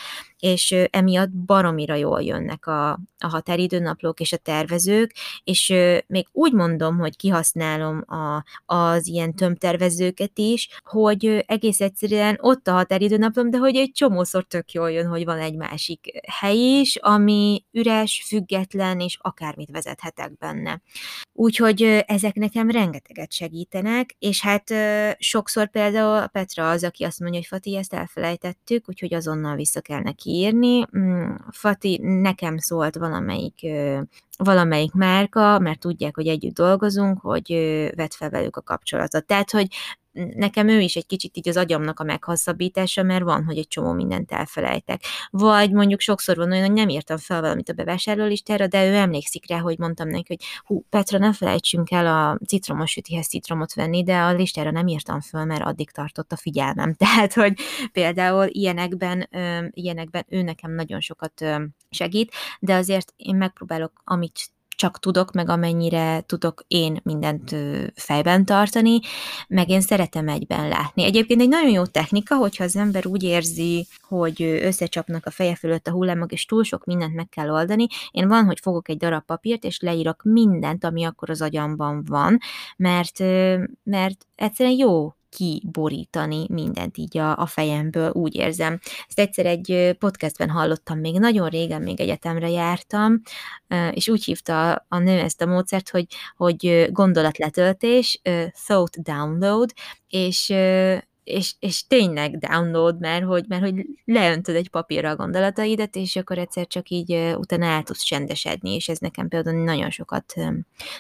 [0.44, 5.14] És emiatt baromira jól jönnek a, a határidőnaplók és a tervezők,
[5.44, 5.72] és
[6.06, 12.72] még úgy mondom, hogy kihasználom a, az ilyen tömtervezőket is, hogy egész egyszerűen ott a
[12.72, 17.64] határidőnaplom, de hogy egy csomószor tök jól jön, hogy van egy másik hely is, ami
[17.72, 20.80] üres, független, és akármit vezethetek benne.
[21.32, 24.74] Úgyhogy ezek nekem rengeteget segítenek, és hát
[25.18, 30.00] sokszor például Petra az, aki azt mondja, hogy Fati, ezt elfelejtettük, úgyhogy azonnal vissza kell
[30.00, 30.84] neki írni.
[30.98, 33.66] Mm, Fati, nekem szólt valamelyik
[34.36, 37.48] valamelyik márka, mert tudják, hogy együtt dolgozunk, hogy
[37.96, 39.26] vett fel velük a kapcsolatot.
[39.26, 39.66] Tehát, hogy
[40.34, 43.92] nekem ő is egy kicsit így az agyamnak a meghosszabbítása, mert van, hogy egy csomó
[43.92, 45.02] mindent elfelejtek.
[45.30, 48.94] Vagy mondjuk sokszor van olyan, hogy nem írtam fel valamit a bevásárló listára, de ő
[48.94, 53.74] emlékszik rá, hogy mondtam neki, hogy hú, Petra, ne felejtsünk el a citromos sütihez citromot
[53.74, 56.94] venni, de a listára nem írtam föl, mert addig tartott a figyelmem.
[57.04, 57.54] Tehát, hogy
[57.92, 59.28] például ilyenekben,
[59.70, 61.44] ilyenekben ő nekem nagyon sokat
[61.90, 67.56] segít, de azért én megpróbálok, amit csak tudok, meg amennyire tudok én mindent
[67.94, 69.00] fejben tartani,
[69.48, 71.04] meg én szeretem egyben látni.
[71.04, 75.86] Egyébként egy nagyon jó technika, hogyha az ember úgy érzi, hogy összecsapnak a feje fölött
[75.86, 77.86] a hullámok, és túl sok mindent meg kell oldani.
[78.10, 82.38] Én van, hogy fogok egy darab papírt, és leírok mindent, ami akkor az agyamban van,
[82.76, 83.18] mert,
[83.82, 88.80] mert egyszerűen jó kiborítani mindent így a, a fejemből, úgy érzem.
[89.08, 93.22] Ezt egyszer egy podcastben hallottam, még nagyon régen, még egyetemre jártam,
[93.90, 96.06] és úgy hívta a nő ezt a módszert, hogy,
[96.36, 98.20] hogy gondolatletöltés,
[98.66, 99.72] thought download,
[100.08, 100.54] és
[101.24, 106.38] és, és tényleg download, mert hogy, mert hogy leöntöd egy papírra a gondolataidat, és akkor
[106.38, 110.34] egyszer csak így utána el tudsz csendesedni, és ez nekem például nagyon sokat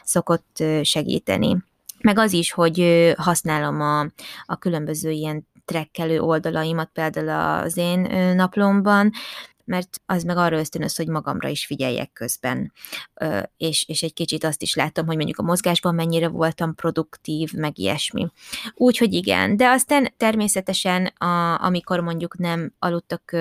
[0.04, 1.56] szokott segíteni
[2.04, 4.00] meg az is, hogy használom a,
[4.44, 8.00] a különböző ilyen trekkelő oldalaimat például az én
[8.34, 9.10] naplomban,
[9.64, 12.72] mert az meg arra ösztönöz, hogy magamra is figyeljek közben,
[13.56, 17.78] és, és egy kicsit azt is látom, hogy mondjuk a mozgásban mennyire voltam produktív, meg
[17.78, 18.26] ilyesmi.
[18.74, 23.36] Úgyhogy igen, de aztán természetesen, a, amikor mondjuk nem aludtak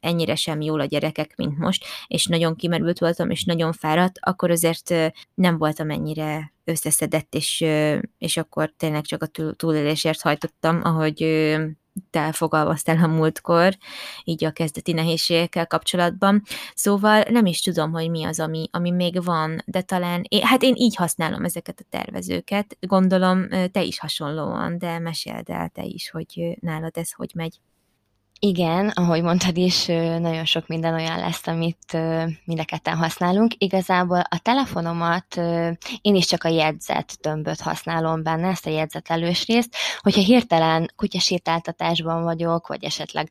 [0.00, 4.50] ennyire sem jól a gyerekek, mint most, és nagyon kimerült voltam, és nagyon fáradt, akkor
[4.50, 4.94] azért
[5.34, 7.64] nem voltam ennyire összeszedett, és,
[8.18, 11.22] és akkor tényleg csak a túlélésért hajtottam, ahogy
[12.10, 13.76] te fogalmaztál a múltkor,
[14.24, 16.42] így a kezdeti nehézségekkel kapcsolatban.
[16.74, 20.62] Szóval nem is tudom, hogy mi az, ami, ami még van, de talán, én, hát
[20.62, 22.76] én így használom ezeket a tervezőket.
[22.80, 27.60] Gondolom, te is hasonlóan, de meséld el te is, hogy nálad ez hogy megy.
[28.38, 31.92] Igen, ahogy mondtad is, nagyon sok minden olyan lesz, amit
[32.44, 33.52] mind a ketten használunk.
[33.58, 35.36] Igazából a telefonomat
[36.00, 42.22] én is csak a jegyzet tömböt használom benne, ezt a jegyzetelős részt, hogyha hirtelen kutyasétáltatásban
[42.22, 43.28] vagyok, vagy esetleg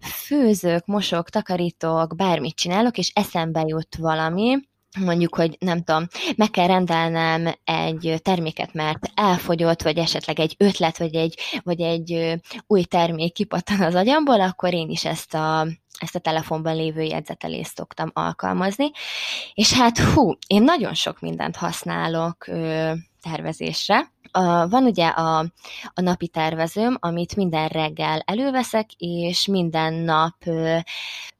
[0.00, 4.58] főzök, mosok, takarítok, bármit csinálok, és eszembe jut valami,
[4.96, 10.98] mondjuk, hogy nem tudom, meg kell rendelnem egy terméket, mert elfogyott, vagy esetleg egy ötlet,
[10.98, 15.66] vagy egy, vagy egy új termék kipattan az agyamból, akkor én is ezt a,
[15.98, 18.90] ezt a telefonban lévő jegyzetelést szoktam alkalmazni.
[19.54, 24.12] És hát hú, én nagyon sok mindent használok ö, tervezésre.
[24.30, 25.38] A, van ugye a,
[25.94, 30.34] a napi tervezőm, amit minden reggel előveszek, és minden nap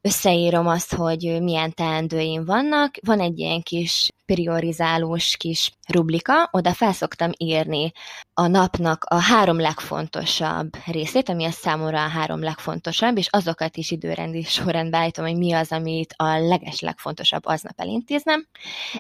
[0.01, 2.95] összeírom azt, hogy milyen teendőim vannak.
[3.07, 7.93] Van egy ilyen kis priorizálós kis rublika, oda felszoktam írni
[8.35, 13.91] a napnak a három legfontosabb részét, ami a számomra a három legfontosabb, és azokat is
[13.91, 18.49] időrendi sorrendbe állítom, hogy mi az, amit a leges legfontosabb aznap elintéznem.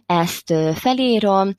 [0.07, 1.57] Ezt felírom,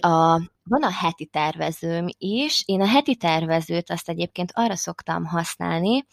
[0.00, 2.62] a van a heti tervezőm is.
[2.66, 6.06] Én a heti tervezőt azt egyébként arra szoktam használni,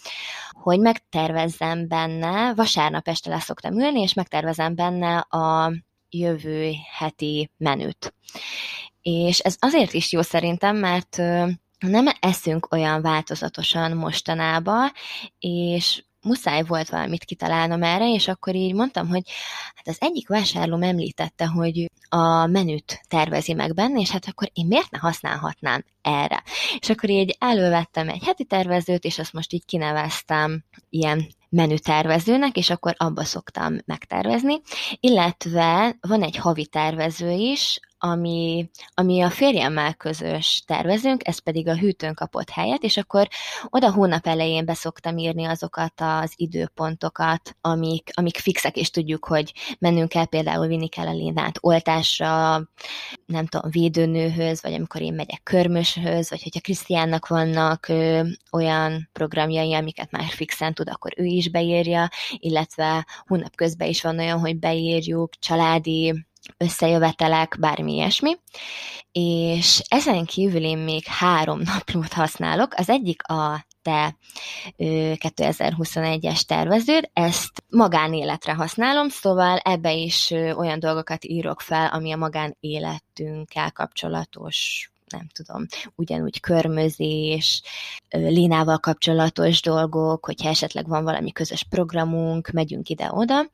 [0.52, 5.72] hogy megtervezzem benne, vasárnap este le ülni, és megtervezem benne a
[6.10, 8.14] jövő heti menüt.
[9.02, 11.18] És ez azért is jó szerintem, mert
[11.80, 14.92] nem eszünk olyan változatosan mostanában,
[15.40, 19.22] és muszáj volt valamit kitalálnom erre, és akkor így mondtam, hogy
[19.76, 24.66] hát az egyik vásárlóm említette, hogy a menüt tervezi meg benne, és hát akkor én
[24.66, 26.44] miért ne használhatnám erre?
[26.80, 32.70] És akkor így elővettem egy heti tervezőt, és azt most így kineveztem ilyen menütervezőnek, és
[32.70, 34.62] akkor abba szoktam megtervezni,
[35.00, 41.78] illetve van egy havi tervező is, ami, ami a férjemmel közös tervezünk, ez pedig a
[41.78, 43.28] hűtőn kapott helyet, és akkor
[43.70, 50.10] oda hónap elején beszoktam írni azokat az időpontokat, amik, amik fixek, és tudjuk, hogy mennünk
[50.10, 52.62] kell, például vinni kell a Lénát oltásra,
[53.26, 58.22] nem tudom, védőnőhöz, vagy amikor én megyek körmöshöz, vagy hogyha Krisztiánnak vannak ö,
[58.52, 64.20] olyan programjai, amiket már fixen tud, akkor ő is beírja, illetve hónap közben is van
[64.20, 66.26] olyan, hogy beírjuk családi
[66.58, 68.36] összejövetelek, bármi ilyesmi.
[69.12, 72.74] És ezen kívül én még három naplót használok.
[72.74, 74.18] Az egyik a te
[74.78, 83.72] 2021-es terveződ, ezt magánéletre használom, szóval ebbe is olyan dolgokat írok fel, ami a magánéletünkkel
[83.72, 87.62] kapcsolatos nem tudom, ugyanúgy körmözés,
[88.10, 93.46] Lénával kapcsolatos dolgok, hogyha esetleg van valami közös programunk, megyünk ide-oda,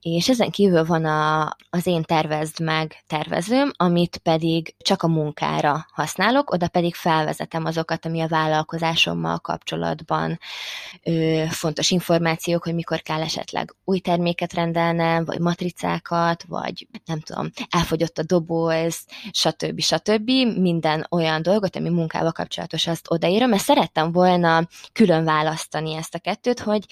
[0.00, 5.86] és ezen kívül van a, az én tervezd meg tervezőm, amit pedig csak a munkára
[5.92, 10.38] használok, oda pedig felvezetem azokat, ami a vállalkozásommal kapcsolatban
[11.02, 17.50] ö, fontos információk, hogy mikor kell esetleg új terméket rendelnem, vagy matricákat, vagy nem tudom,
[17.70, 19.80] elfogyott a doboz, stb.
[19.80, 20.30] stb.
[20.56, 26.14] Minden minden olyan dolgot, ami munkával kapcsolatos, azt odaírom, mert szerettem volna külön választani ezt
[26.14, 26.84] a kettőt, hogy,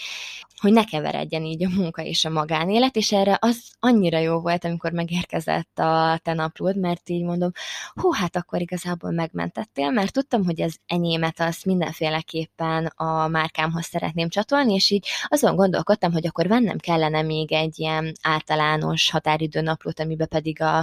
[0.61, 4.65] hogy ne keveredjen így a munka és a magánélet, és erre az annyira jó volt,
[4.65, 7.51] amikor megérkezett a te naplód, mert így mondom,
[7.95, 14.29] hú, hát akkor igazából megmentettél, mert tudtam, hogy az enyémet azt mindenféleképpen a márkámhoz szeretném
[14.29, 20.01] csatolni, és így azon gondolkodtam, hogy akkor vennem kellene még egy ilyen általános határidő naplót,
[20.01, 20.79] amiben pedig a,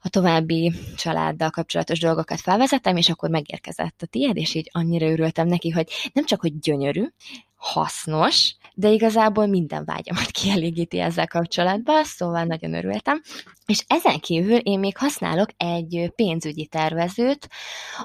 [0.00, 5.46] a további családdal kapcsolatos dolgokat felvezettem, és akkor megérkezett a tiéd, és így annyira örültem
[5.46, 7.06] neki, hogy nem csak, hogy gyönyörű,
[7.56, 13.22] hasznos, de igazából minden vágyamat kielégíti ezzel kapcsolatban, szóval nagyon örültem.
[13.66, 17.48] És ezen kívül én még használok egy pénzügyi tervezőt,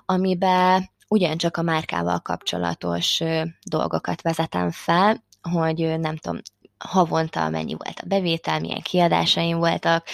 [0.06, 3.20] amiben ugyancsak a márkával kapcsolatos
[3.64, 6.40] dolgokat vezetem fel, hogy nem tudom,
[6.88, 10.08] havonta mennyi volt a bevétel, milyen kiadásaim voltak,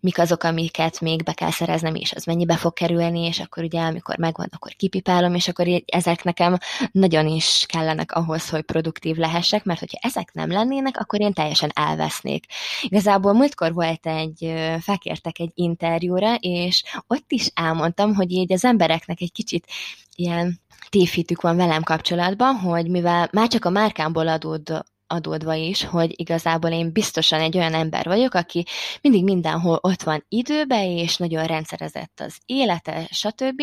[0.00, 3.80] mik azok, amiket még be kell szereznem, és az mennyibe fog kerülni, és akkor ugye,
[3.80, 6.58] amikor megvan, akkor kipipálom, és akkor ezek nekem
[6.92, 11.70] nagyon is kellenek ahhoz, hogy produktív lehessek, mert hogyha ezek nem lennének, akkor én teljesen
[11.74, 12.44] elvesznék.
[12.82, 19.20] Igazából múltkor volt egy, felkértek egy interjúra, és ott is elmondtam, hogy így az embereknek
[19.20, 19.66] egy kicsit
[20.14, 24.84] ilyen tévhitük van velem kapcsolatban, hogy mivel már csak a márkámból adód,
[25.14, 28.64] adódva is, hogy igazából én biztosan egy olyan ember vagyok, aki
[29.00, 33.60] mindig mindenhol ott van időbe, és nagyon rendszerezett az élete, stb.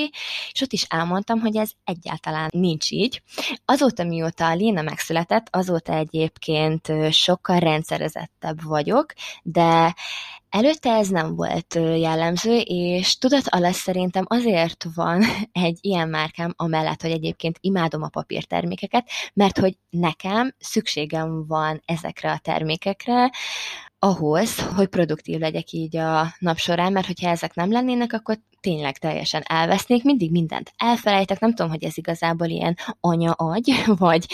[0.51, 3.21] És ott is elmondtam, hogy ez egyáltalán nincs így.
[3.65, 9.95] Azóta, mióta a Léna megszületett, azóta egyébként sokkal rendszerezettebb vagyok, de
[10.51, 17.01] Előtte ez nem volt jellemző, és tudat alatt szerintem azért van egy ilyen márkám, amellett,
[17.01, 23.29] hogy egyébként imádom a papírtermékeket, mert hogy nekem szükségem van ezekre a termékekre,
[23.99, 28.97] ahhoz, hogy produktív legyek így a nap során, mert hogyha ezek nem lennének, akkor tényleg
[28.97, 34.25] teljesen elvesznék, mindig mindent elfelejtek, nem tudom, hogy ez igazából ilyen anya-agy, vagy,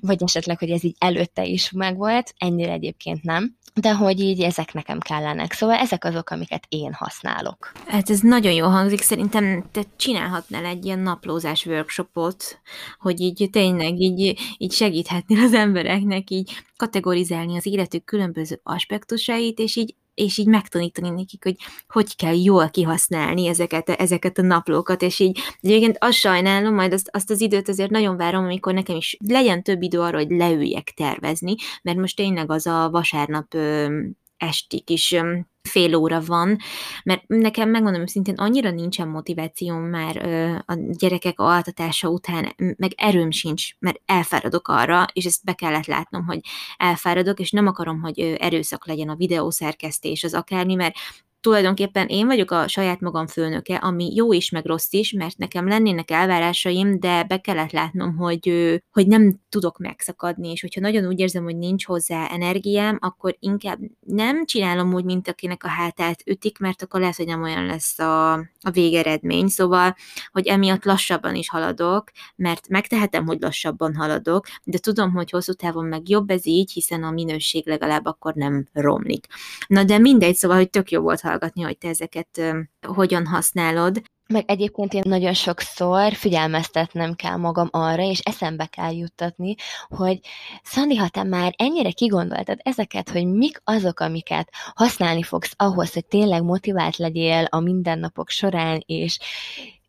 [0.00, 4.72] vagy esetleg, hogy ez így előtte is megvolt, ennyire egyébként nem, de hogy így ezek
[4.72, 5.52] nekem kellenek.
[5.52, 7.72] Szóval ezek azok, amiket én használok.
[7.86, 12.60] Hát ez nagyon jó hangzik, szerintem te csinálhatnál egy ilyen naplózás workshopot,
[12.98, 19.76] hogy így tényleg így, így segíthetnél az embereknek így kategorizálni az életük különböző aspektusait, és
[19.76, 21.56] így és így megtanítani nekik, hogy
[21.88, 27.08] hogy kell jól kihasználni ezeket, ezeket a naplókat, és így egyébként azt sajnálom, majd azt,
[27.12, 30.92] azt az időt azért nagyon várom, amikor nekem is legyen több idő arra, hogy leüljek
[30.96, 33.98] tervezni, mert most tényleg az a vasárnap ö,
[34.36, 35.38] estig is ö,
[35.68, 36.56] fél óra van,
[37.04, 43.30] mert nekem megmondom szintén annyira nincsen motivációm már ö, a gyerekek altatása után, meg erőm
[43.30, 46.40] sincs, mert elfáradok arra, és ezt be kellett látnom, hogy
[46.76, 50.94] elfáradok, és nem akarom, hogy erőszak legyen a videószerkesztés, az akármi, mert
[51.40, 55.68] tulajdonképpen én vagyok a saját magam főnöke, ami jó is, meg rossz is, mert nekem
[55.68, 61.18] lennének elvárásaim, de be kellett látnom, hogy, hogy nem tudok megszakadni, és hogyha nagyon úgy
[61.18, 66.58] érzem, hogy nincs hozzá energiám, akkor inkább nem csinálom úgy, mint akinek a hátát ütik,
[66.58, 69.48] mert akkor lehet, hogy nem olyan lesz a, a végeredmény.
[69.48, 69.94] Szóval,
[70.32, 75.84] hogy emiatt lassabban is haladok, mert megtehetem, hogy lassabban haladok, de tudom, hogy hosszú távon
[75.84, 79.26] meg jobb ez így, hiszen a minőség legalább akkor nem romlik.
[79.66, 82.40] Na de mindegy, szóval, hogy tök jó volt hallgatni, hogy te ezeket
[82.86, 84.02] hogyan használod.
[84.28, 89.54] Meg egyébként én nagyon sokszor figyelmeztetnem kell magam arra, és eszembe kell juttatni,
[89.88, 90.20] hogy
[90.62, 96.06] Szandi, ha te már ennyire kigondoltad ezeket, hogy mik azok, amiket használni fogsz ahhoz, hogy
[96.06, 99.18] tényleg motivált legyél a mindennapok során, és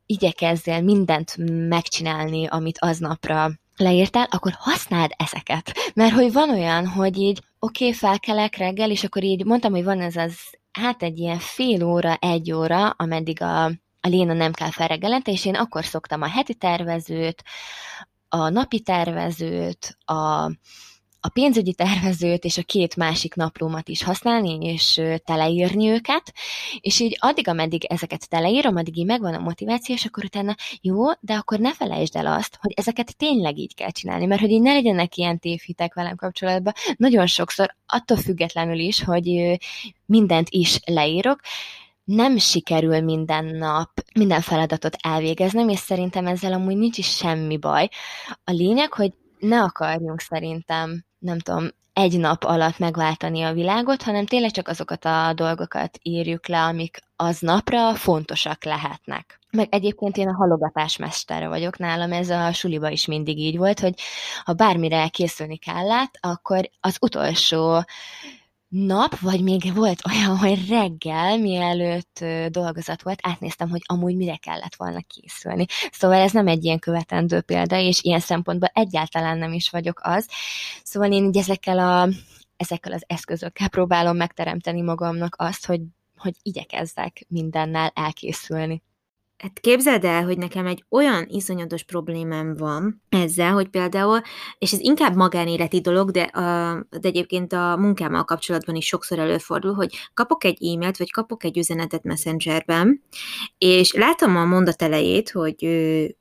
[0.06, 1.36] igyekezzél mindent
[1.68, 5.72] megcsinálni, amit aznapra leírtál, akkor használd ezeket.
[5.94, 9.84] Mert hogy van olyan, hogy így oké, okay, felkelek reggel, és akkor így mondtam, hogy
[9.84, 10.34] van ez az
[10.72, 13.66] hát egy ilyen fél óra, egy óra, ameddig a,
[14.02, 17.44] a Léna nem kell felreggelente, és én akkor szoktam a heti tervezőt,
[18.30, 20.52] a napi tervezőt, a,
[21.22, 26.34] a pénzügyi tervezőt és a két másik naplómat is használni, és teleírni őket,
[26.80, 31.12] és így addig, ameddig ezeket teleírom, addig így megvan a motiváció, és akkor utána jó,
[31.20, 34.62] de akkor ne felejtsd el azt, hogy ezeket tényleg így kell csinálni, mert hogy így
[34.62, 39.60] ne legyenek ilyen tévhitek velem kapcsolatban, nagyon sokszor, attól függetlenül is, hogy
[40.06, 41.40] mindent is leírok,
[42.04, 47.90] nem sikerül minden nap minden feladatot elvégeznem, és szerintem ezzel amúgy nincs is semmi baj.
[48.44, 54.26] A lényeg, hogy ne akarjunk szerintem nem tudom, egy nap alatt megváltani a világot, hanem
[54.26, 59.40] tényleg csak azokat a dolgokat írjuk le, amik az napra fontosak lehetnek.
[59.52, 63.80] Meg egyébként én a halogatás mestere vagyok nálam, ez a suliba is mindig így volt,
[63.80, 63.94] hogy
[64.44, 67.84] ha bármire készülni kellett, akkor az utolsó
[68.70, 74.76] nap, vagy még volt olyan, hogy reggel, mielőtt dolgozat volt, átnéztem, hogy amúgy mire kellett
[74.76, 75.66] volna készülni.
[75.92, 80.28] Szóval ez nem egy ilyen követendő példa, és ilyen szempontból egyáltalán nem is vagyok az.
[80.84, 82.10] Szóval én így ezekkel, a,
[82.58, 85.82] ezekkel az eszközökkel próbálom megteremteni magamnak azt, hogy,
[86.18, 88.82] hogy igyekezzek mindennel elkészülni.
[89.40, 94.22] Hát képzeld el, hogy nekem egy olyan iszonyatos problémám van ezzel, hogy például,
[94.58, 99.74] és ez inkább magánéleti dolog, de, a, de egyébként a munkámmal kapcsolatban is sokszor előfordul,
[99.74, 103.04] hogy kapok egy e-mailt, vagy kapok egy üzenetet Messengerben,
[103.58, 105.56] és látom a mondat elejét, hogy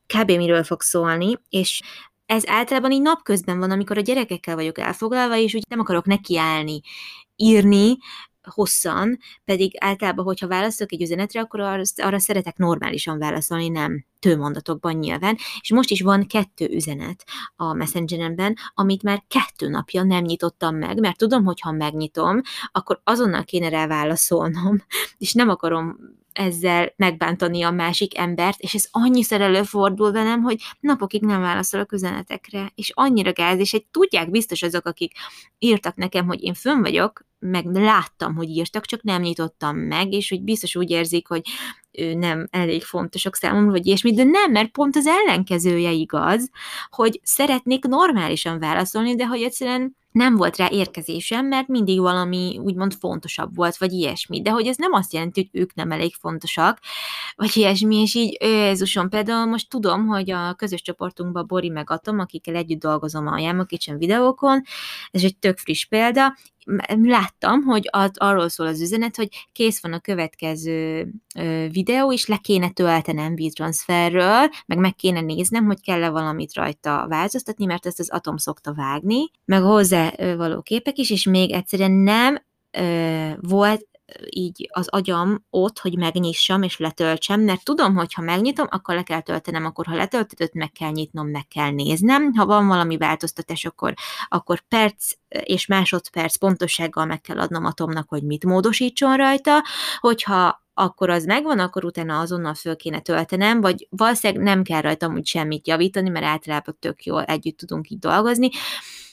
[0.06, 0.30] kb.
[0.30, 1.82] miről fog szólni, és
[2.26, 6.80] ez általában így napközben van, amikor a gyerekekkel vagyok elfoglalva, és úgy nem akarok nekiállni,
[7.36, 7.96] írni,
[8.50, 14.94] hosszan, pedig általában, hogyha választok egy üzenetre, akkor arra, arra szeretek normálisan válaszolni, nem tőmondatokban
[14.94, 17.24] nyilván, és most is van kettő üzenet
[17.56, 22.40] a Messengeremben, amit már kettő napja nem nyitottam meg, mert tudom, hogy ha megnyitom,
[22.72, 24.82] akkor azonnal kéne rá válaszolnom,
[25.18, 25.96] és nem akarom
[26.38, 32.72] ezzel megbántani a másik embert, és ez annyiszor előfordul velem, hogy napokig nem válaszolok üzenetekre,
[32.74, 35.12] és annyira gáz, és egy tudják biztos azok, akik
[35.58, 40.28] írtak nekem, hogy én fönn vagyok, meg láttam, hogy írtak, csak nem nyitottam meg, és
[40.28, 41.42] hogy biztos úgy érzik, hogy
[41.92, 46.50] ő nem elég fontosak számomra, vagy ilyesmi, de nem, mert pont az ellenkezője igaz,
[46.90, 52.92] hogy szeretnék normálisan válaszolni, de hogy egyszerűen nem volt rá érkezésem, mert mindig valami úgymond
[52.94, 54.42] fontosabb volt, vagy ilyesmi.
[54.42, 56.78] De hogy ez nem azt jelenti, hogy ők nem elég fontosak,
[57.36, 62.18] vagy ilyesmi, és így Jézusom, például most tudom, hogy a közös csoportunkban Bori meg Atom,
[62.18, 64.62] akikkel együtt dolgozom a Yama Kitchen videókon,
[65.10, 66.36] ez egy tök friss példa,
[67.02, 71.08] láttam, hogy az, arról szól az üzenet, hogy kész van a következő
[71.38, 77.06] ö, videó, és le kéne töltenem víztranszferről, meg meg kéne néznem, hogy kell-e valamit rajta
[77.08, 81.92] változtatni, mert ezt az Atom szokta vágni, meg hozzá való képek is, és még egyszerűen
[81.92, 82.38] nem
[82.70, 83.86] ö, volt
[84.30, 89.02] így az agyam ott, hogy megnyissam és letöltsem, mert tudom, hogy ha megnyitom, akkor le
[89.02, 92.34] kell töltenem, akkor ha letöltetett, meg kell nyitnom, meg kell néznem.
[92.34, 93.94] Ha van valami változtatás, akkor,
[94.28, 99.64] akkor perc és másodperc pontossággal meg kell adnom atomnak, hogy mit módosítson rajta,
[99.98, 105.08] hogyha akkor az megvan, akkor utána azonnal föl kéne töltenem, vagy valószínűleg nem kell rajta
[105.08, 108.50] úgy semmit javítani, mert általában tök jól együtt tudunk így dolgozni,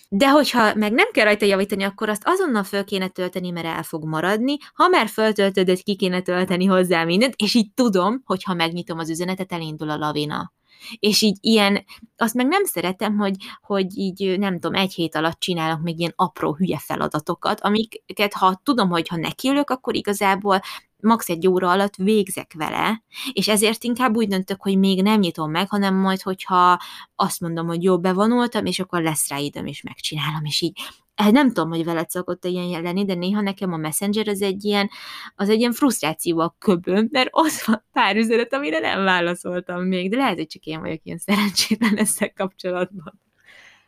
[0.10, 3.84] de hogyha meg nem kell rajta javítani, akkor azt azonnal föl kéne tölteni, mert el
[3.84, 4.58] fog maradni.
[4.74, 9.10] Ha már föltöltöd, ki kéne tölteni hozzá mindent, és így tudom, hogy ha megnyitom az
[9.10, 10.55] üzenetet, elindul a lavina.
[11.00, 11.86] És így ilyen,
[12.18, 16.14] azt meg nem szeretem, hogy, hogy így nem tudom, egy hét alatt csinálok még ilyen
[16.16, 20.60] apró hülye feladatokat, amiket ha tudom, hogy ha nekiülök, akkor igazából
[21.00, 21.30] max.
[21.30, 23.04] egy óra alatt végzek vele,
[23.34, 26.80] és ezért inkább úgy döntök, hogy még nem nyitom meg, hanem majd, hogyha
[27.16, 30.80] azt mondom, hogy jó, bevonultam, és akkor lesz rá időm, és megcsinálom, és így
[31.16, 34.90] nem tudom, hogy veled szokott ilyen jelenni, de néha nekem a Messenger az egy ilyen,
[35.36, 40.10] az egy ilyen frusztráció a köböm, mert ott van pár üzenet, amire nem válaszoltam még,
[40.10, 43.20] de lehet, hogy csak én vagyok ilyen szerencsétlen ezzel kapcsolatban.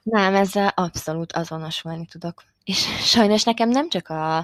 [0.03, 2.43] Nem, ezzel abszolút azonosulni tudok.
[2.63, 4.37] És sajnos nekem nem csak a,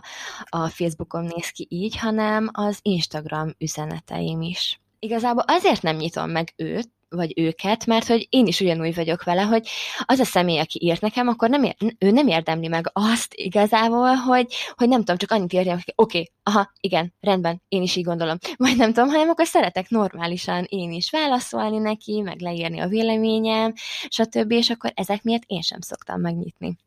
[0.46, 4.82] a Facebookon néz ki így, hanem az Instagram üzeneteim is.
[5.00, 9.42] Igazából azért nem nyitom meg őt, vagy őket, mert hogy én is ugyanúgy vagyok vele,
[9.42, 9.68] hogy
[10.06, 14.14] az a személy, aki írt nekem, akkor nem ér, ő nem érdemli meg azt igazából,
[14.14, 17.96] hogy, hogy nem tudom, csak annyit írjam, hogy oké, okay, aha, igen, rendben, én is
[17.96, 18.38] így gondolom.
[18.58, 23.74] Vagy nem tudom, hanem akkor szeretek normálisan én is válaszolni neki, meg leírni a véleményem,
[24.10, 24.52] stb.
[24.52, 26.78] És akkor ezek miatt én sem szoktam megnyitni.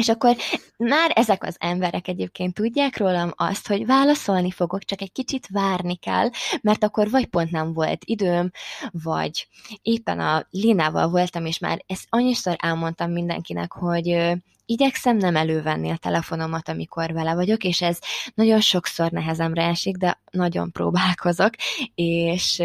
[0.00, 0.36] És akkor
[0.76, 5.96] már ezek az emberek egyébként tudják rólam azt, hogy válaszolni fogok, csak egy kicsit várni
[5.96, 6.30] kell,
[6.62, 8.50] mert akkor vagy pont nem volt időm,
[8.90, 9.48] vagy
[9.82, 15.96] éppen a Linával voltam, és már ezt annyiszor elmondtam mindenkinek, hogy igyekszem nem elővenni a
[15.96, 17.98] telefonomat, amikor vele vagyok, és ez
[18.34, 21.50] nagyon sokszor nehezemre esik, de nagyon próbálkozok,
[21.94, 22.62] és,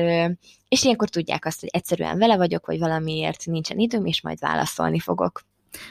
[0.68, 5.00] és ilyenkor tudják azt, hogy egyszerűen vele vagyok, vagy valamiért nincsen időm, és majd válaszolni
[5.00, 5.42] fogok.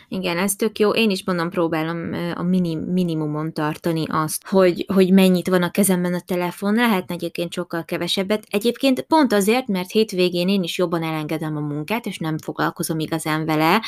[0.09, 0.91] Igen, ez tök jó.
[0.91, 6.15] Én is mondom, próbálom a minim, minimumon tartani azt, hogy, hogy mennyit van a kezemben
[6.15, 6.75] a telefon.
[6.75, 8.45] Lehetne egyébként sokkal kevesebbet.
[8.51, 13.45] Egyébként pont azért, mert hétvégén én is jobban elengedem a munkát, és nem foglalkozom igazán
[13.45, 13.83] vele.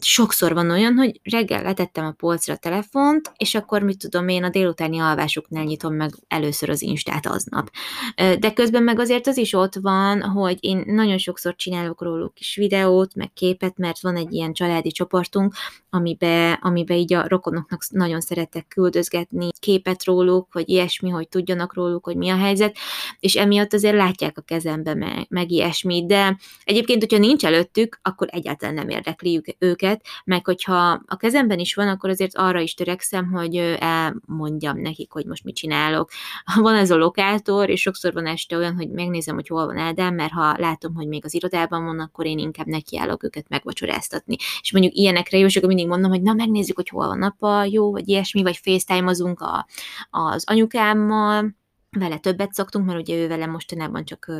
[0.00, 4.44] Sokszor van olyan, hogy reggel letettem a polcra a telefont, és akkor mit tudom én,
[4.44, 7.70] a délutáni alvásuknál nyitom meg először az Instát aznap.
[8.14, 12.56] De közben meg azért az is ott van, hogy én nagyon sokszor csinálok róluk is
[12.56, 15.54] videót, meg képet, mert van egy ilyen családi csoport, tartunk,
[15.90, 22.04] amibe, amibe így a rokonoknak nagyon szeretek küldözgetni képet róluk, vagy ilyesmi, hogy tudjanak róluk,
[22.04, 22.76] hogy mi a helyzet,
[23.18, 28.28] és emiatt azért látják a kezembe meg, meg ilyesmi, de egyébként, hogyha nincs előttük, akkor
[28.30, 29.83] egyáltalán nem érdekli őket,
[30.24, 35.26] meg hogyha a kezemben is van, akkor azért arra is törekszem, hogy elmondjam nekik, hogy
[35.26, 36.10] most mit csinálok.
[36.60, 40.14] Van ez a lokátor, és sokszor van este olyan, hogy megnézem, hogy hol van Ádám,
[40.14, 44.36] mert ha látom, hogy még az irodában van, akkor én inkább nekiállok őket megvacsoráztatni.
[44.60, 47.22] És mondjuk ilyenek ilyenekre jó, és akkor mindig mondom, hogy na megnézzük, hogy hol van
[47.22, 49.66] apa, jó, vagy ilyesmi, vagy facetime-ozunk a,
[50.10, 51.54] az anyukámmal,
[51.98, 54.32] vele többet szoktunk, mert ugye ő vele mostanában csak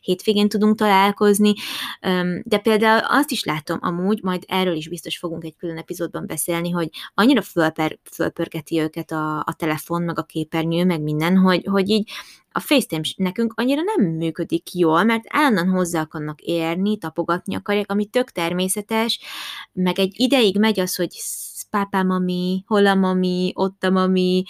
[0.00, 1.54] hétvégén tudunk találkozni,
[2.42, 6.70] de például azt is látom amúgy, majd erről is biztos fogunk egy külön epizódban beszélni,
[6.70, 11.88] hogy annyira fölper, fölpörgeti őket a, a telefon, meg a képernyő, meg minden, hogy, hogy
[11.88, 12.10] így
[12.52, 18.06] a FaceTime nekünk annyira nem működik jól, mert állandóan hozzá akarnak érni, tapogatni akarják, ami
[18.06, 19.20] tök természetes,
[19.72, 21.10] meg egy ideig megy az, hogy
[21.70, 24.42] pápá mami, hol a mami, ott a mami,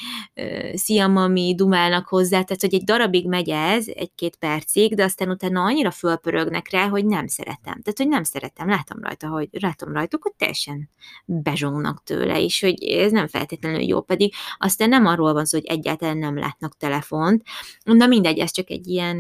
[0.75, 5.63] szia mami, dumálnak hozzá, tehát hogy egy darabig megy ez, egy-két percig, de aztán utána
[5.63, 7.83] annyira fölpörögnek rá, hogy nem szeretem.
[7.83, 10.89] Tehát, hogy nem szeretem, látom rajta, hogy látom rajtuk, hogy teljesen
[11.25, 15.67] bezsongnak tőle, és hogy ez nem feltétlenül jó, pedig aztán nem arról van szó, hogy
[15.67, 17.43] egyáltalán nem látnak telefont.
[17.85, 19.17] Na mindegy, ez csak egy ilyen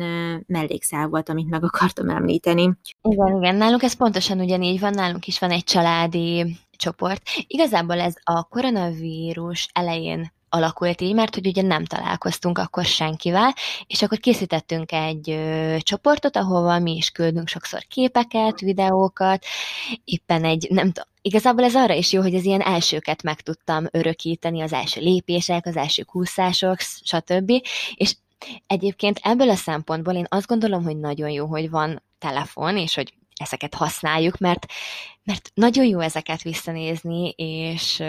[0.47, 2.73] mellékszál volt, amit meg akartam említeni.
[3.03, 7.23] Igen, igen, nálunk ez pontosan ugyanígy van, nálunk is van egy családi csoport.
[7.47, 13.55] Igazából ez a koronavírus elején alakult így, mert hogy ugye nem találkoztunk akkor senkivel,
[13.87, 19.45] és akkor készítettünk egy ö, csoportot, ahova mi is küldünk sokszor képeket, videókat,
[20.05, 23.87] éppen egy, nem tudom, igazából ez arra is jó, hogy az ilyen elsőket meg tudtam
[23.91, 27.53] örökíteni, az első lépések, az első kúszások, stb.
[27.95, 28.17] És
[28.67, 33.13] egyébként ebből a szempontból én azt gondolom, hogy nagyon jó, hogy van telefon, és hogy
[33.41, 34.67] ezeket használjuk, mert,
[35.23, 38.03] mert nagyon jó ezeket visszanézni, és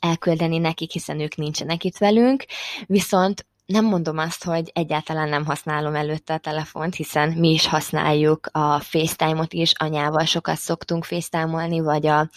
[0.00, 2.44] elküldeni nekik, hiszen ők nincsenek itt velünk,
[2.86, 8.46] viszont nem mondom azt, hogy egyáltalán nem használom előtte a telefont, hiszen mi is használjuk
[8.52, 12.30] a FaceTime-ot is, anyával sokat szoktunk FaceTime-olni, vagy a,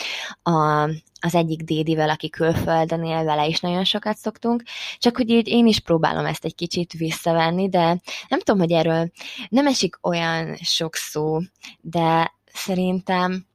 [0.44, 0.84] a,
[1.22, 4.64] az egyik dédivel, aki külföldön él, vele is nagyon sokat szoktunk,
[4.98, 9.12] csak hogy így én is próbálom ezt egy kicsit visszavenni, de nem tudom, hogy erről
[9.50, 11.40] nem esik olyan sok szó,
[11.82, 13.46] de szerintem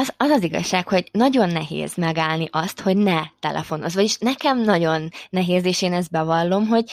[0.00, 3.94] az, az az igazság, hogy nagyon nehéz megállni azt, hogy ne telefonoz.
[3.94, 6.84] Vagyis nekem nagyon nehéz, és én ezt bevallom, hogy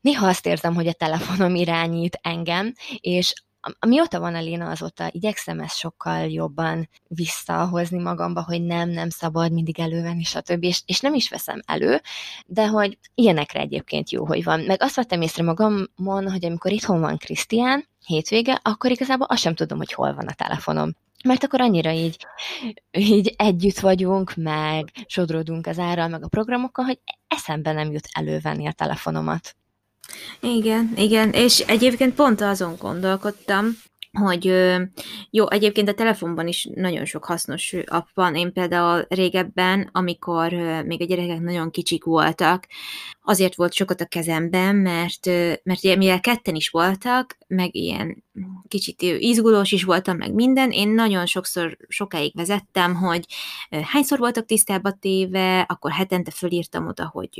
[0.00, 3.32] néha azt érzem, hogy a telefonom irányít engem, és
[3.78, 9.52] Amióta van a Léna, azóta igyekszem ezt sokkal jobban visszahozni magamba, hogy nem, nem szabad
[9.52, 10.64] mindig elővenni, stb.
[10.64, 12.00] És, és nem is veszem elő,
[12.46, 14.60] de hogy ilyenekre egyébként jó, hogy van.
[14.60, 19.54] Meg azt vettem észre magamon, hogy amikor itthon van Krisztián, hétvége, akkor igazából azt sem
[19.54, 20.92] tudom, hogy hol van a telefonom
[21.24, 22.26] mert akkor annyira így,
[22.90, 28.66] így együtt vagyunk, meg sodródunk az árral, meg a programokkal, hogy eszembe nem jut elővenni
[28.66, 29.56] a telefonomat.
[30.40, 33.66] Igen, igen, és egyébként pont azon gondolkodtam,
[34.12, 34.54] hogy
[35.30, 38.34] jó, egyébként a telefonban is nagyon sok hasznos app van.
[38.34, 40.52] Én például régebben, amikor
[40.84, 42.66] még a gyerekek nagyon kicsik voltak,
[43.22, 45.26] azért volt sokat a kezemben, mert,
[45.62, 48.24] mert mivel ketten is voltak, meg ilyen
[48.68, 53.24] kicsit izgulós is voltam, meg minden, én nagyon sokszor, sokáig vezettem, hogy
[53.82, 57.30] hányszor voltak tisztába téve, akkor hetente fölírtam oda, hogy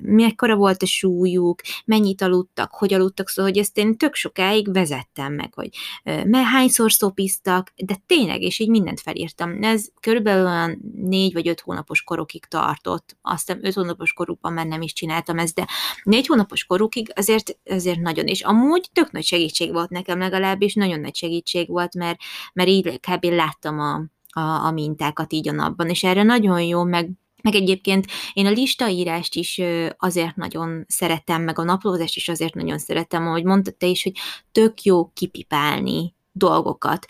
[0.00, 5.32] mekkora volt a súlyuk, mennyit aludtak, hogy aludtak, szóval, hogy ezt én tök sokáig vezettem
[5.32, 5.68] meg, hogy
[6.04, 9.62] mert hányszor szopiztak, de tényleg, és így mindent felírtam.
[9.62, 14.82] Ez körülbelül olyan négy vagy öt hónapos korokig tartott, aztán öt hónapos korukban már nem
[14.82, 15.66] is csináltam ezt, de
[16.02, 21.00] négy hónapos korukig azért, azért nagyon, és amúgy tök nagy segítség volt nekem legalábbis, nagyon
[21.00, 22.18] nagy segítség volt, mert,
[22.52, 23.24] mert így kb.
[23.24, 23.94] láttam a,
[24.40, 27.10] a, a mintákat így a napban, és erre nagyon jó, meg
[27.42, 29.60] meg egyébként én a listaírást is
[29.96, 34.12] azért nagyon szeretem, meg a naplózást is azért nagyon szeretem, ahogy mondtad te is, hogy
[34.52, 37.06] tök jó kipipálni dolgokat.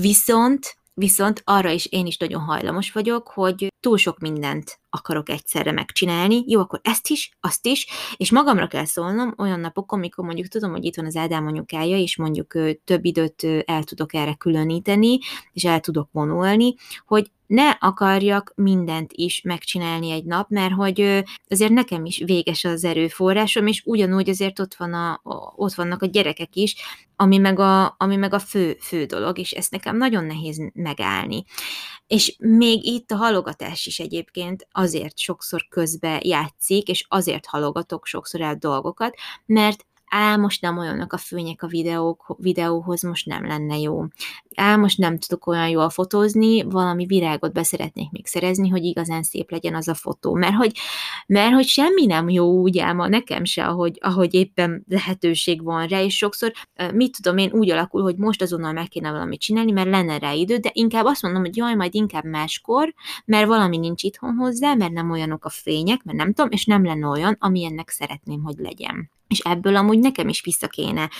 [0.00, 5.72] Viszont Viszont arra is én is nagyon hajlamos vagyok, hogy túl sok mindent akarok egyszerre
[5.72, 10.46] megcsinálni, jó, akkor ezt is, azt is, és magamra kell szólnom olyan napokon, amikor mondjuk
[10.46, 12.54] tudom, hogy itt van az Ádám anyukája, és mondjuk
[12.84, 15.18] több időt el tudok erre különíteni,
[15.52, 16.74] és el tudok vonulni,
[17.06, 22.84] hogy ne akarjak mindent is megcsinálni egy nap, mert hogy azért nekem is véges az
[22.84, 25.20] erőforrásom, és ugyanúgy azért ott, van a,
[25.56, 26.76] ott vannak a gyerekek is,
[27.16, 31.44] ami meg a, ami meg a fő, fő dolog, és ezt nekem nagyon nehéz megállni.
[32.06, 38.40] És még itt a halogatás is egyébként azért sokszor közbe játszik, és azért halogatok sokszor
[38.40, 39.16] el dolgokat,
[39.46, 44.04] mert á, most nem olyanok a főnyek a videók, videóhoz, most nem lenne jó.
[44.54, 49.50] Á, most nem tudok olyan jól fotózni, valami virágot beszeretnék még szerezni, hogy igazán szép
[49.50, 50.34] legyen az a fotó.
[50.34, 50.72] Mert hogy,
[51.26, 56.02] mert hogy semmi nem jó úgy álma, nekem se, ahogy, ahogy éppen lehetőség van rá,
[56.02, 56.52] és sokszor,
[56.94, 60.32] mit tudom én, úgy alakul, hogy most azonnal meg kéne valamit csinálni, mert lenne rá
[60.32, 62.94] idő, de inkább azt mondom, hogy jaj, majd inkább máskor,
[63.24, 66.84] mert valami nincs itthon hozzá, mert nem olyanok a fények, mert nem tudom, és nem
[66.84, 69.10] lenne olyan, ami ennek szeretném, hogy legyen.
[69.28, 71.10] És ebből amúgy nekem is vissza kéne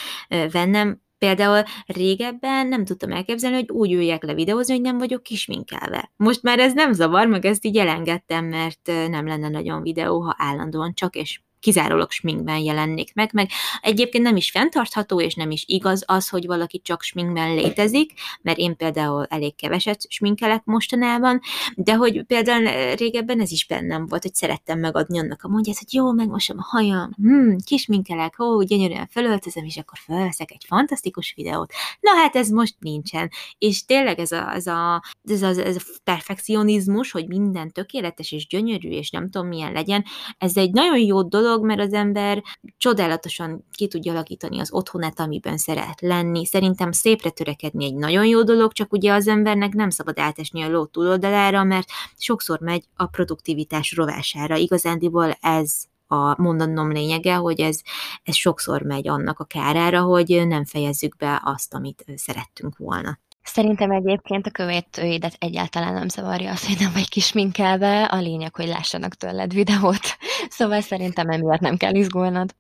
[0.51, 6.13] vennem, Például régebben nem tudtam elképzelni, hogy úgy üljek le videózni, hogy nem vagyok kisminkelve.
[6.17, 10.35] Most már ez nem zavar, meg ezt így elengedtem, mert nem lenne nagyon videó, ha
[10.39, 13.51] állandóan csak és kizárólag sminkben jelennék meg, meg
[13.81, 18.59] egyébként nem is fenntartható, és nem is igaz az, hogy valaki csak sminkben létezik, mert
[18.59, 21.41] én például elég keveset sminkelek mostanában,
[21.77, 25.95] de hogy például régebben ez is bennem volt, hogy szerettem megadni annak a mondját, hogy
[25.95, 31.73] jó, megmosom a hajam, hmm, kisminkelek, ó, gyönyörűen felöltözem, és akkor felveszek egy fantasztikus videót.
[32.01, 33.31] Na hát ez most nincsen.
[33.59, 38.47] És tényleg ez a, ez a, ez a, ez a perfekcionizmus, hogy minden tökéletes és
[38.47, 40.05] gyönyörű, és nem tudom milyen legyen,
[40.39, 42.43] ez egy nagyon jó dolog, dolog, mert az ember
[42.77, 46.47] csodálatosan ki tudja alakítani az otthonát, amiben szeret lenni.
[46.47, 50.69] Szerintem szépre törekedni egy nagyon jó dolog, csak ugye az embernek nem szabad átesni a
[50.69, 54.57] ló túloldalára, mert sokszor megy a produktivitás rovására.
[54.57, 55.75] Igazándiból ez
[56.07, 57.81] a mondanom lényege, hogy ez,
[58.23, 63.19] ez sokszor megy annak a kárára, hogy nem fejezzük be azt, amit szerettünk volna.
[63.43, 68.67] Szerintem egyébként a követőidet egyáltalán nem zavarja az, hogy nem vagy kisminkelve, a lényeg, hogy
[68.67, 70.01] lássanak tőled videót.
[70.49, 72.55] Szóval szerintem emiatt nem kell izgulnod.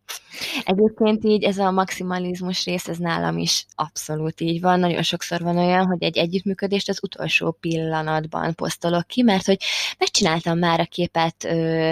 [0.64, 4.80] Egyébként így ez a maximalizmus rész, ez nálam is abszolút így van.
[4.80, 9.58] Nagyon sokszor van olyan, hogy egy együttműködést az utolsó pillanatban posztolok ki, mert hogy
[9.98, 11.90] megcsináltam már a képet ö,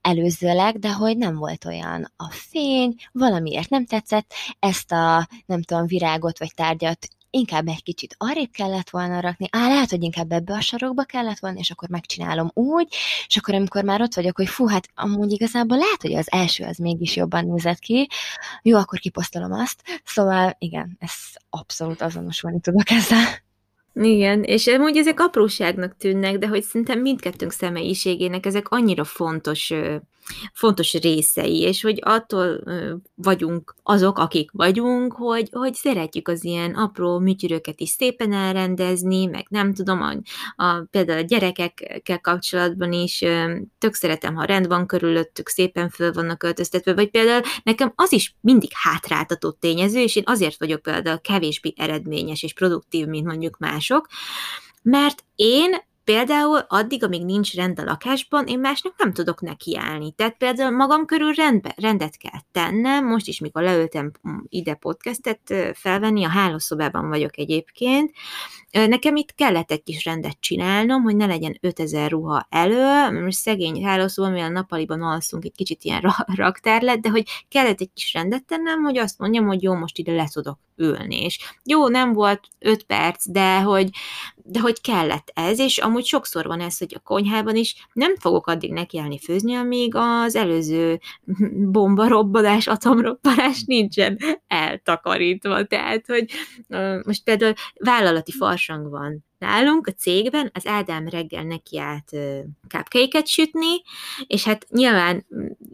[0.00, 5.86] előzőleg, de hogy nem volt olyan a fény, valamiért nem tetszett, ezt a nem tudom,
[5.86, 10.54] virágot vagy tárgyat inkább egy kicsit arrébb kellett volna rakni, á, lehet, hogy inkább ebbe
[10.54, 12.94] a sarokba kellett volna, és akkor megcsinálom úgy,
[13.26, 16.64] és akkor amikor már ott vagyok, hogy fú, hát amúgy igazából lehet, hogy az első
[16.64, 18.08] az mégis jobban nézett ki,
[18.62, 19.82] jó, akkor kiposztolom azt.
[20.04, 21.12] Szóval igen, ez
[21.50, 23.24] abszolút azonosulni tudok ezzel.
[23.94, 29.72] Igen, és amúgy ezek apróságnak tűnnek, de hogy szerintem mindkettőnk személyiségének ezek annyira fontos
[30.52, 32.64] fontos részei, és hogy attól
[33.14, 39.46] vagyunk azok, akik vagyunk, hogy, hogy szeretjük az ilyen apró műtyüröket is szépen elrendezni, meg
[39.48, 40.12] nem tudom, a,
[40.64, 43.24] a, például a gyerekekkel kapcsolatban is
[43.78, 48.34] tök szeretem, ha rend van körülöttük, szépen föl vannak öltöztetve, vagy például nekem az is
[48.40, 54.06] mindig hátráltató tényező, és én azért vagyok például kevésbé eredményes és produktív, mint mondjuk mások,
[54.82, 60.12] mert én Például addig, amíg nincs rend a lakásban, én másnak nem tudok nekiállni.
[60.12, 65.54] Tehát például magam körül rendbe, rendet kell tennem, most is, mikor leültem mm, ide podcastet
[65.74, 68.12] felvenni, a hálószobában vagyok egyébként,
[68.70, 73.84] nekem itt kellett egy kis rendet csinálnom, hogy ne legyen 5000 ruha elő, most szegény
[73.84, 76.02] hálószoba, mivel nappaliban alszunk, egy kicsit ilyen
[76.34, 79.98] raktár lett, de hogy kellett egy kis rendet tennem, hogy azt mondjam, hogy jó, most
[79.98, 81.24] ide le tudok ülni.
[81.24, 83.90] És jó, nem volt 5 perc, de hogy,
[84.50, 88.46] de hogy kellett ez, és amúgy sokszor van ez, hogy a konyhában is nem fogok
[88.46, 91.00] addig nekiállni főzni, amíg az előző
[91.76, 95.64] bombarobbanás, atomrobbanás nincsen eltakarítva.
[95.64, 96.30] Tehát, hogy
[97.04, 102.10] most például vállalati farsang van nálunk a cégben, az Ádám reggel nekiállt
[102.68, 103.82] cupcake sütni,
[104.26, 105.26] és hát nyilván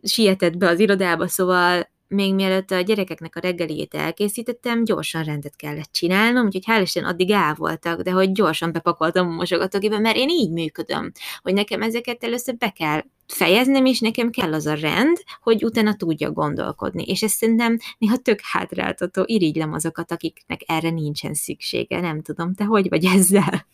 [0.02, 5.92] sietett be az irodába, szóval még mielőtt a gyerekeknek a reggeliét elkészítettem, gyorsan rendet kellett
[5.92, 10.28] csinálnom, úgyhogy hál' Isten addig el voltak, de hogy gyorsan bepakoltam a mosogatógébe, mert én
[10.28, 15.16] így működöm, hogy nekem ezeket először be kell fejeznem, és nekem kell az a rend,
[15.42, 17.02] hogy utána tudja gondolkodni.
[17.02, 22.00] És ez szerintem néha tök hátráltató, irigylem azokat, akiknek erre nincsen szüksége.
[22.00, 23.66] Nem tudom, te hogy vagy ezzel?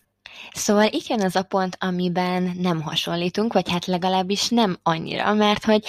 [0.53, 5.65] Szóval itt jön az a pont, amiben nem hasonlítunk, vagy hát legalábbis nem annyira, mert
[5.65, 5.85] hogy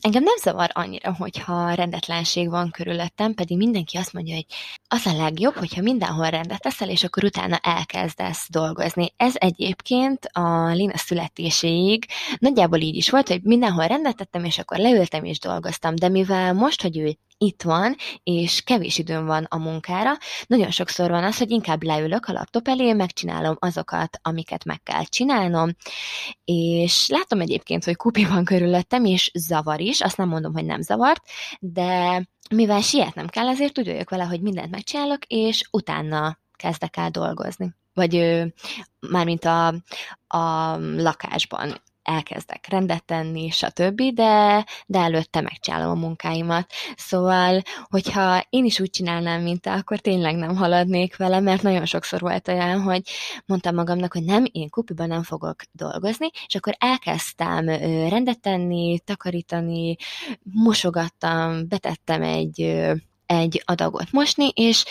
[0.00, 4.46] engem nem zavar annyira, hogyha rendetlenség van körülöttem, pedig mindenki azt mondja, hogy
[4.88, 9.12] az a legjobb, hogyha mindenhol rendet teszel, és akkor utána elkezdesz dolgozni.
[9.16, 12.04] Ez egyébként a Lina születéséig
[12.38, 16.52] nagyjából így is volt, hogy mindenhol rendet tettem, és akkor leültem és dolgoztam, de mivel
[16.52, 20.12] most, hogy ő itt van, és kevés időm van a munkára,
[20.46, 25.04] nagyon sokszor van az, hogy inkább leülök a laptop elé, megcsinálom azokat, amiket meg kell
[25.04, 25.70] csinálnom,
[26.44, 30.80] és látom egyébként, hogy kupi van körülöttem, és zavar is, azt nem mondom, hogy nem
[30.80, 31.22] zavart,
[31.60, 37.10] de mivel sietnem kell, ezért úgy vagyok vele, hogy mindent megcsinálok, és utána kezdek el
[37.10, 37.74] dolgozni.
[37.94, 38.42] Vagy
[39.10, 39.66] mármint a,
[40.26, 46.70] a lakásban elkezdek rendet tenni, stb., de, de előtte megcsinálom a munkáimat.
[46.96, 51.84] Szóval, hogyha én is úgy csinálnám, mint te, akkor tényleg nem haladnék vele, mert nagyon
[51.86, 53.02] sokszor volt olyan, hogy
[53.46, 57.68] mondtam magamnak, hogy nem, én kupiban nem fogok dolgozni, és akkor elkezdtem
[58.08, 59.96] rendet tenni, takarítani,
[60.42, 62.78] mosogattam, betettem egy
[63.26, 64.84] egy adagot mosni, és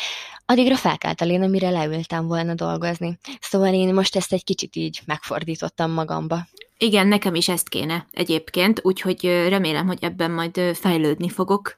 [0.50, 0.76] addigra
[1.22, 3.18] a lén, amire leültem volna dolgozni.
[3.39, 6.47] Szóval én most ezt egy kicsit így megfordítottam magamba.
[6.78, 11.76] Igen, nekem is ezt kéne egyébként, úgyhogy remélem, hogy ebben majd fejlődni fogok,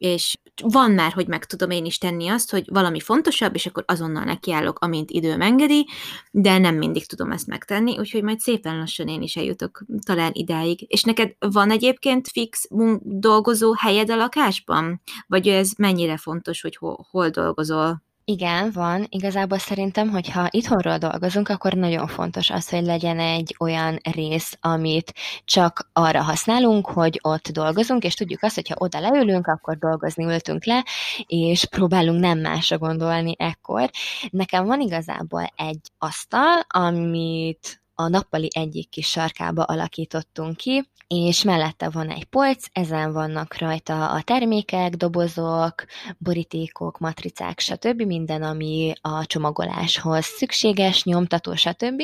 [0.00, 3.84] és van már, hogy meg tudom én is tenni azt, hogy valami fontosabb, és akkor
[3.86, 5.86] azonnal nekiállok, amint időm engedi,
[6.30, 10.84] de nem mindig tudom ezt megtenni, úgyhogy majd szépen lassan én is eljutok talán idáig.
[10.88, 12.68] És neked van egyébként fix
[13.02, 15.00] dolgozó helyed a lakásban?
[15.26, 18.02] Vagy ez mennyire fontos, hogy hol, hol dolgozol?
[18.30, 19.06] Igen, van.
[19.08, 25.14] Igazából szerintem, hogyha itthonról dolgozunk, akkor nagyon fontos az, hogy legyen egy olyan rész, amit
[25.44, 30.64] csak arra használunk, hogy ott dolgozunk, és tudjuk azt, hogyha oda leülünk, akkor dolgozni ültünk
[30.64, 30.84] le,
[31.26, 33.90] és próbálunk nem másra gondolni ekkor.
[34.30, 41.88] Nekem van igazából egy asztal, amit a nappali egyik kis sarkába alakítottunk ki, és mellette
[41.88, 45.74] van egy polc, ezen vannak rajta a termékek, dobozok,
[46.18, 48.02] borítékok, matricák, stb.
[48.02, 52.02] minden, ami a csomagoláshoz szükséges, nyomtató, stb.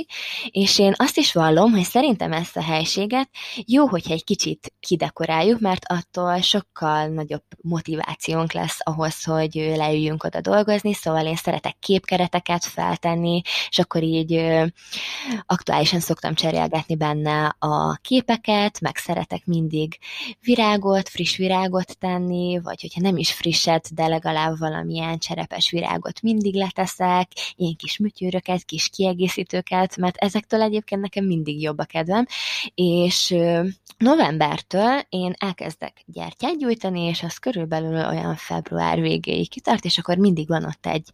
[0.51, 3.31] És én azt is vallom, hogy szerintem ezt a helységet
[3.67, 10.41] jó, hogyha egy kicsit kidekoráljuk, mert attól sokkal nagyobb motivációnk lesz ahhoz, hogy leüljünk oda
[10.41, 14.45] dolgozni, szóval én szeretek képkereteket feltenni, és akkor így
[15.47, 19.99] aktuális manuálisan szoktam cserélgetni benne a képeket, meg szeretek mindig
[20.41, 26.55] virágot, friss virágot tenni, vagy hogyha nem is frisset, de legalább valamilyen cserepes virágot mindig
[26.55, 32.26] leteszek, ilyen kis műtyűröket, kis kiegészítőket, mert ezektől egyébként nekem mindig jobb a kedvem,
[32.74, 33.34] és
[33.99, 40.49] novembertől én elkezdek gyertyát gyújtani, és az körülbelül olyan február végéig kitart, és akkor mindig
[40.49, 41.11] van ott egy,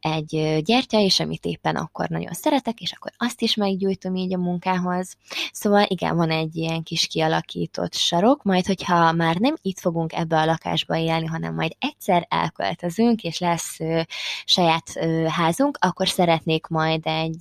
[0.00, 4.38] egy gyertya, és amit éppen akkor nagyon szeretek, és akkor azt is meggyújtom így a
[4.38, 5.16] munkához.
[5.52, 10.38] Szóval igen, van egy ilyen kis kialakított sarok, majd hogyha már nem itt fogunk ebbe
[10.38, 14.00] a lakásba élni, hanem majd egyszer elköltözünk, és lesz ö,
[14.44, 17.36] saját ö, házunk, akkor szeretnék majd egy,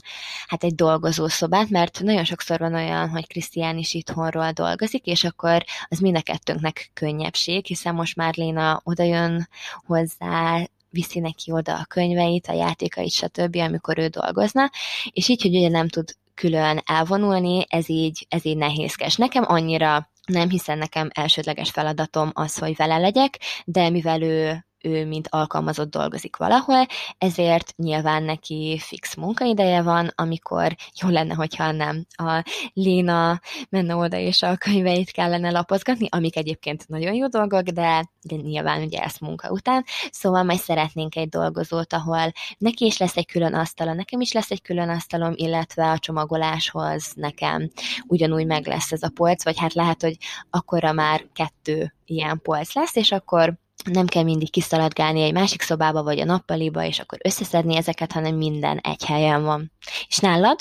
[0.47, 5.63] hát egy dolgozószobát, mert nagyon sokszor van olyan, hogy Krisztián is itthonról dolgozik, és akkor
[5.87, 9.47] az mind a kettőnknek könnyebbség, hiszen most már Léna odajön
[9.85, 14.69] hozzá, viszi neki oda a könyveit, a játékait, stb., amikor ő dolgozna,
[15.11, 19.15] és így, hogy ugye nem tud külön elvonulni, ez így, ez így nehézkes.
[19.15, 25.05] Nekem annyira nem, hiszen nekem elsődleges feladatom az, hogy vele legyek, de mivel ő ő
[25.05, 26.85] mint alkalmazott dolgozik valahol,
[27.17, 32.05] ezért nyilván neki fix munkaideje van, amikor jó lenne, hogyha nem.
[32.09, 38.09] A Léna menne oda és a könyveit kellene lapozgatni, amik egyébként nagyon jó dolgok, de,
[38.21, 43.17] de nyilván ugye ezt munka után, szóval majd szeretnénk egy dolgozót, ahol neki is lesz
[43.17, 47.71] egy külön asztala, nekem is lesz egy külön asztalom, illetve a csomagoláshoz nekem
[48.07, 50.17] ugyanúgy meg lesz ez a polc, vagy hát lehet, hogy
[50.49, 56.03] akkora már kettő ilyen polc lesz, és akkor nem kell mindig kiszaladgálni egy másik szobába,
[56.03, 59.71] vagy a nappaliba, és akkor összeszedni ezeket, hanem minden egy helyen van.
[60.07, 60.59] És nálad?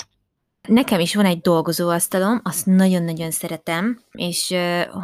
[0.67, 4.55] Nekem is van egy dolgozóasztalom, azt nagyon-nagyon szeretem, és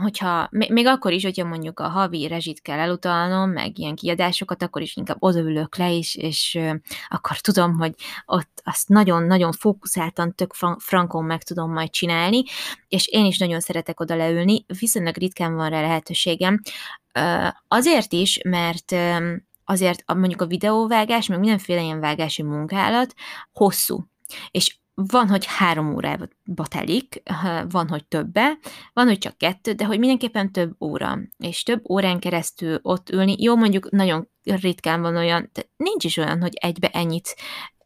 [0.02, 4.82] hogyha, még akkor is, hogyha mondjuk a havi rezsit kell elutalnom, meg ilyen kiadásokat, akkor
[4.82, 6.60] is inkább odaülök le, és, és
[7.08, 7.94] akkor tudom, hogy
[8.26, 12.44] ott azt nagyon-nagyon fókuszáltan, tök frankon meg tudom majd csinálni,
[12.88, 16.62] és én is nagyon szeretek oda leülni, viszonylag ritkán van rá lehetőségem,
[17.68, 18.95] Azért is, mert
[19.64, 23.14] azért mondjuk a videóvágás, meg mindenféle ilyen vágási munkálat
[23.51, 24.05] hosszú.
[24.51, 26.28] És van, hogy három órába
[26.68, 27.22] telik,
[27.70, 28.57] van, hogy többe,
[28.93, 33.36] van, hogy csak kettő, de hogy mindenképpen több óra, és több órán keresztül ott ülni,
[33.38, 37.36] jó, mondjuk nagyon ritkán van olyan, nincs is olyan, hogy egybe ennyit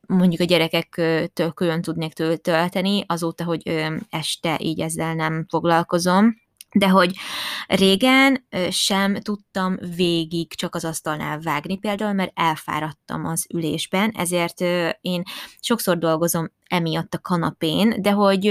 [0.08, 6.42] mondjuk a gyerekektől külön tudnék tölteni, azóta, hogy este így ezzel nem foglalkozom,
[6.74, 7.16] de hogy
[7.68, 14.62] régen sem tudtam végig csak az asztalnál vágni például, mert elfáradtam az ülésben, ezért
[15.02, 15.24] én
[15.60, 18.46] sokszor dolgozom emiatt a kanapén, de hogy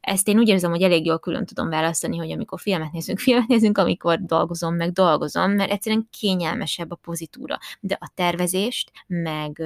[0.00, 3.48] ezt én úgy érzem, hogy elég jól külön tudom választani, hogy amikor filmet nézünk, filmet
[3.48, 7.58] nézünk, amikor dolgozom, meg dolgozom, mert egyszerűen kényelmesebb a pozitúra.
[7.80, 9.62] De a tervezést, meg,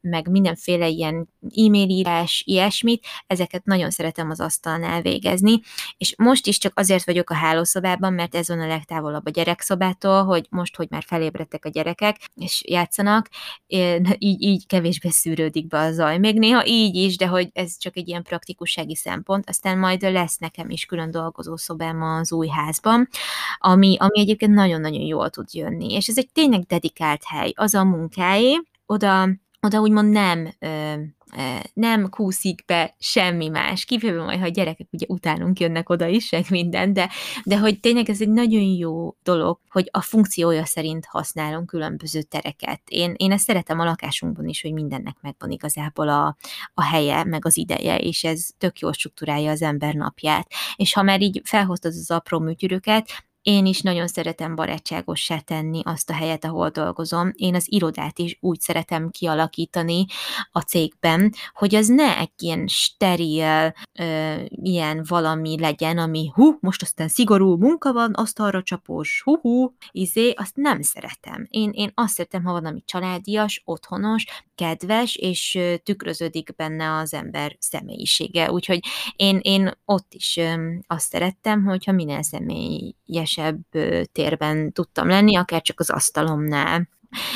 [0.00, 5.60] meg mindenféle ilyen e-mail írás, ilyesmit, ezeket nagyon szeretem az asztalnál végezni,
[5.96, 10.24] és most is csak azért vagyok a hálószobában, mert ez van a legtávolabb a gyerekszobától,
[10.24, 13.28] hogy most, hogy már felébredtek a gyerekek, és játszanak,
[14.18, 16.18] így, így kevésbé szűrődik be a zaj.
[16.18, 20.38] Még néha így is, de hogy ez csak egy ilyen praktikussági szempont, aztán majd lesz
[20.38, 23.08] nekem is külön dolgozószobám az új házban,
[23.58, 27.84] ami, ami egyébként nagyon-nagyon jól tud jönni, és ez egy tényleg dedikált hely, az a
[27.84, 29.28] munkáé, oda,
[29.66, 30.94] oda úgymond nem ö,
[31.72, 36.30] nem kúszik be semmi más, kivéve majd, ha a gyerekek ugye utánunk jönnek oda is,
[36.30, 37.10] meg minden, de,
[37.44, 42.80] de hogy tényleg ez egy nagyon jó dolog, hogy a funkciója szerint használunk különböző tereket.
[42.88, 46.36] Én, én ezt szeretem a lakásunkban is, hogy mindennek megvan igazából a,
[46.74, 50.52] a helye, meg az ideje, és ez tök jól struktúrálja az ember napját.
[50.76, 56.10] És ha már így felhoztad az apró műtyüröket, én is nagyon szeretem barátságossá tenni azt
[56.10, 57.30] a helyet, ahol dolgozom.
[57.34, 60.04] Én az irodát is úgy szeretem kialakítani
[60.50, 66.82] a cégben, hogy az ne egy ilyen steril, ö, ilyen valami legyen, ami hú, most
[66.82, 71.46] aztán szigorú munka van, arra csapós, hú, hú, izé, azt nem szeretem.
[71.50, 74.24] Én, én azt szeretem, ha valami családias, otthonos,
[74.54, 78.50] kedves, és tükröződik benne az ember személyisége.
[78.50, 78.80] Úgyhogy
[79.16, 80.40] én, én ott is
[80.86, 83.60] azt szerettem, hogyha minél személyes szélesebb
[84.12, 86.88] térben tudtam lenni, akár csak az asztalomnál.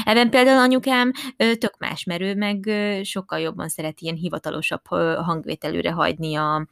[0.04, 2.70] Ebben például anyukám tök más, mert meg
[3.04, 4.86] sokkal jobban szeret ilyen hivatalosabb
[5.16, 6.66] hangvételűre hagyni a,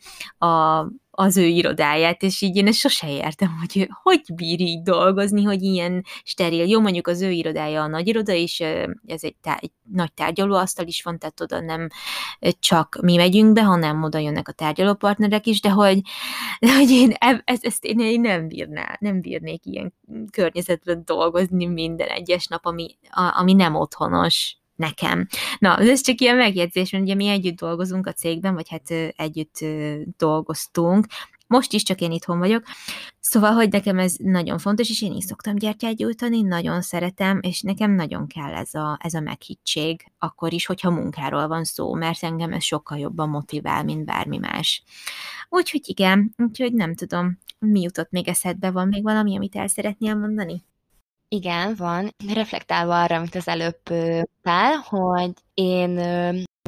[0.47, 0.81] a,
[1.21, 5.63] az ő irodáját, és így én ezt sose értem, hogy hogy bír így dolgozni, hogy
[5.63, 6.69] ilyen steril.
[6.69, 8.61] Jó, mondjuk az ő irodája a nagy iroda, és
[9.07, 11.89] ez egy, tá- egy nagy tárgyalóasztal is van, tehát oda nem
[12.59, 16.01] csak mi megyünk be, hanem oda jönnek a tárgyalópartnerek is, de hogy,
[16.61, 17.15] de hogy én
[17.45, 19.95] ezt, ezt én, én nem bírná, nem bírnék ilyen
[20.31, 25.27] környezetben dolgozni minden egyes nap, ami, a, ami nem otthonos nekem.
[25.59, 29.65] Na, ez csak ilyen megjegyzés, mert ugye mi együtt dolgozunk a cégben, vagy hát együtt
[30.17, 31.07] dolgoztunk,
[31.49, 32.63] most is csak én itthon vagyok.
[33.21, 37.61] Szóval, hogy nekem ez nagyon fontos, és én is szoktam gyertyát gyújtani, nagyon szeretem, és
[37.61, 42.23] nekem nagyon kell ez a, ez a meghittség, akkor is, hogyha munkáról van szó, mert
[42.23, 44.83] engem ez sokkal jobban motivál, mint bármi más.
[45.49, 50.15] Úgyhogy igen, úgyhogy nem tudom, mi jutott még eszedbe, van még valami, amit el szeretnél
[50.15, 50.65] mondani?
[51.29, 52.15] Igen, van.
[52.35, 55.99] Reflektálva arra, amit az előbb mondtál, hogy én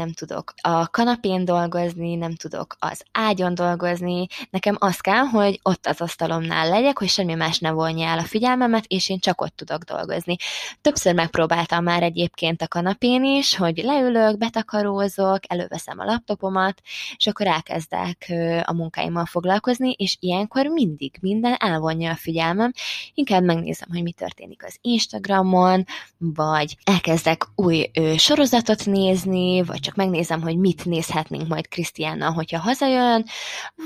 [0.00, 5.86] nem tudok a kanapén dolgozni, nem tudok az ágyon dolgozni, nekem az kell, hogy ott
[5.86, 9.56] az asztalomnál legyek, hogy semmi más ne vonja el a figyelmemet, és én csak ott
[9.56, 10.36] tudok dolgozni.
[10.80, 16.80] Többször megpróbáltam már egyébként a kanapén is, hogy leülök, betakarózok, előveszem a laptopomat,
[17.16, 18.32] és akkor elkezdek
[18.64, 22.72] a munkáimmal foglalkozni, és ilyenkor mindig minden elvonja a figyelmem,
[23.14, 25.84] inkább megnézem, hogy mi történik az Instagramon,
[26.18, 33.24] vagy elkezdek új sorozatot nézni, vagy csak megnézem, hogy mit nézhetnénk majd Krisztiánnal, hogyha hazajön,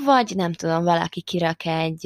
[0.05, 2.05] vagy nem tudom, valaki kirak egy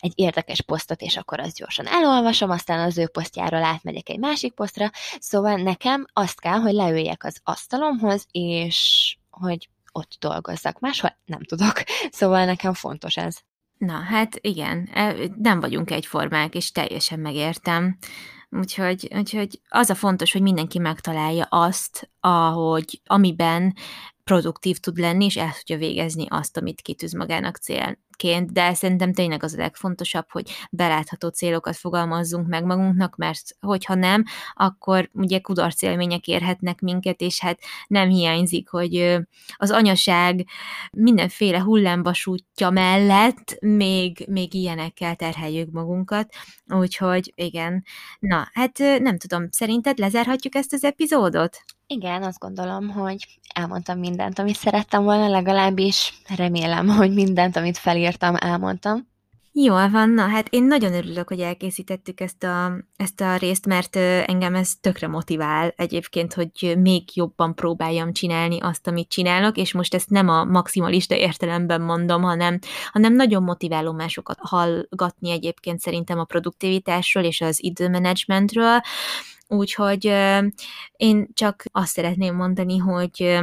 [0.00, 4.54] egy érdekes posztot, és akkor azt gyorsan elolvasom, aztán az ő posztjáról átmegyek egy másik
[4.54, 10.80] posztra, szóval nekem azt kell, hogy leüljek az asztalomhoz, és hogy ott dolgozzak.
[10.80, 11.82] Máshol nem tudok.
[12.18, 13.36] Szóval nekem fontos ez.
[13.78, 17.98] Na, hát igen, e, nem vagyunk egyformák, és teljesen megértem.
[18.50, 23.74] Úgyhogy, úgyhogy az a fontos, hogy mindenki megtalálja azt, ahogy, amiben
[24.30, 29.12] produktív tud lenni, és el tudja végezni azt, amit kitűz magának cél, ként, de szerintem
[29.12, 34.24] tényleg az a legfontosabb, hogy belátható célokat fogalmazzunk meg magunknak, mert hogyha nem,
[34.54, 39.18] akkor ugye kudarc élmények érhetnek minket, és hát nem hiányzik, hogy
[39.56, 40.46] az anyaság
[40.92, 46.34] mindenféle hullámvasútja mellett még, még ilyenekkel terheljük magunkat,
[46.66, 47.84] úgyhogy igen.
[48.18, 51.64] Na, hát nem tudom, szerinted lezárhatjuk ezt az epizódot?
[51.88, 58.34] Igen, azt gondolom, hogy elmondtam mindent, amit szerettem volna, legalábbis remélem, hogy mindent, amit felírtam,
[58.38, 59.14] elmondtam.
[59.58, 63.96] Jól van, na hát én nagyon örülök, hogy elkészítettük ezt a, ezt a részt, mert
[64.26, 69.94] engem ez tökre motivál egyébként, hogy még jobban próbáljam csinálni azt, amit csinálok, és most
[69.94, 72.58] ezt nem a maximalista értelemben mondom, hanem,
[72.92, 78.80] hanem nagyon motiváló másokat hallgatni egyébként szerintem a produktivitásról és az időmenedzsmentről,
[79.48, 80.04] Úgyhogy
[80.96, 83.38] én csak azt szeretném mondani, hogy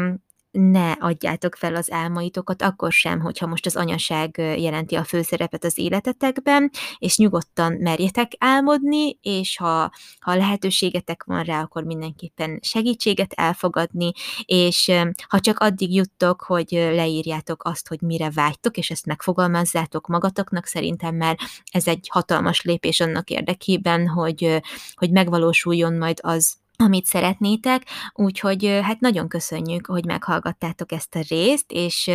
[0.54, 5.78] ne adjátok fel az álmaitokat, akkor sem, hogyha most az anyaság jelenti a főszerepet az
[5.78, 14.12] életetekben, és nyugodtan merjetek álmodni, és ha, ha lehetőségetek van rá, akkor mindenképpen segítséget elfogadni,
[14.46, 14.92] és
[15.28, 21.16] ha csak addig juttok, hogy leírjátok azt, hogy mire vágytok, és ezt megfogalmazzátok magatoknak, szerintem
[21.16, 21.38] már
[21.72, 24.62] ez egy hatalmas lépés annak érdekében, hogy,
[24.94, 31.72] hogy megvalósuljon majd az, amit szeretnétek, úgyhogy hát nagyon köszönjük, hogy meghallgattátok ezt a részt,
[31.72, 32.12] és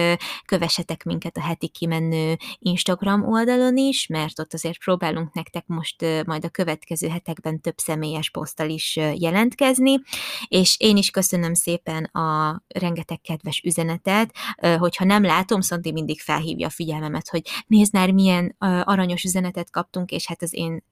[0.47, 6.45] kövessetek minket a heti kimenő Instagram oldalon is, mert ott azért próbálunk nektek most majd
[6.45, 10.01] a következő hetekben több személyes poszttal is jelentkezni,
[10.49, 14.35] és én is köszönöm szépen a rengeteg kedves üzenetet,
[14.79, 18.55] hogyha nem látom, Szanti mindig felhívja a figyelmemet, hogy nézd már, milyen
[18.85, 20.85] aranyos üzenetet kaptunk, és hát az én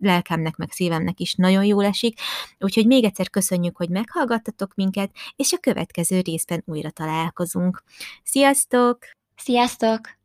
[0.00, 2.18] lelkemnek, meg szívemnek is nagyon jól esik,
[2.78, 7.82] úgyhogy még egyszer köszönjük, hogy meghallgattatok minket, és a következő részben újra találkozunk.
[8.22, 8.98] Sziasztok!
[9.36, 10.17] Sziasztok!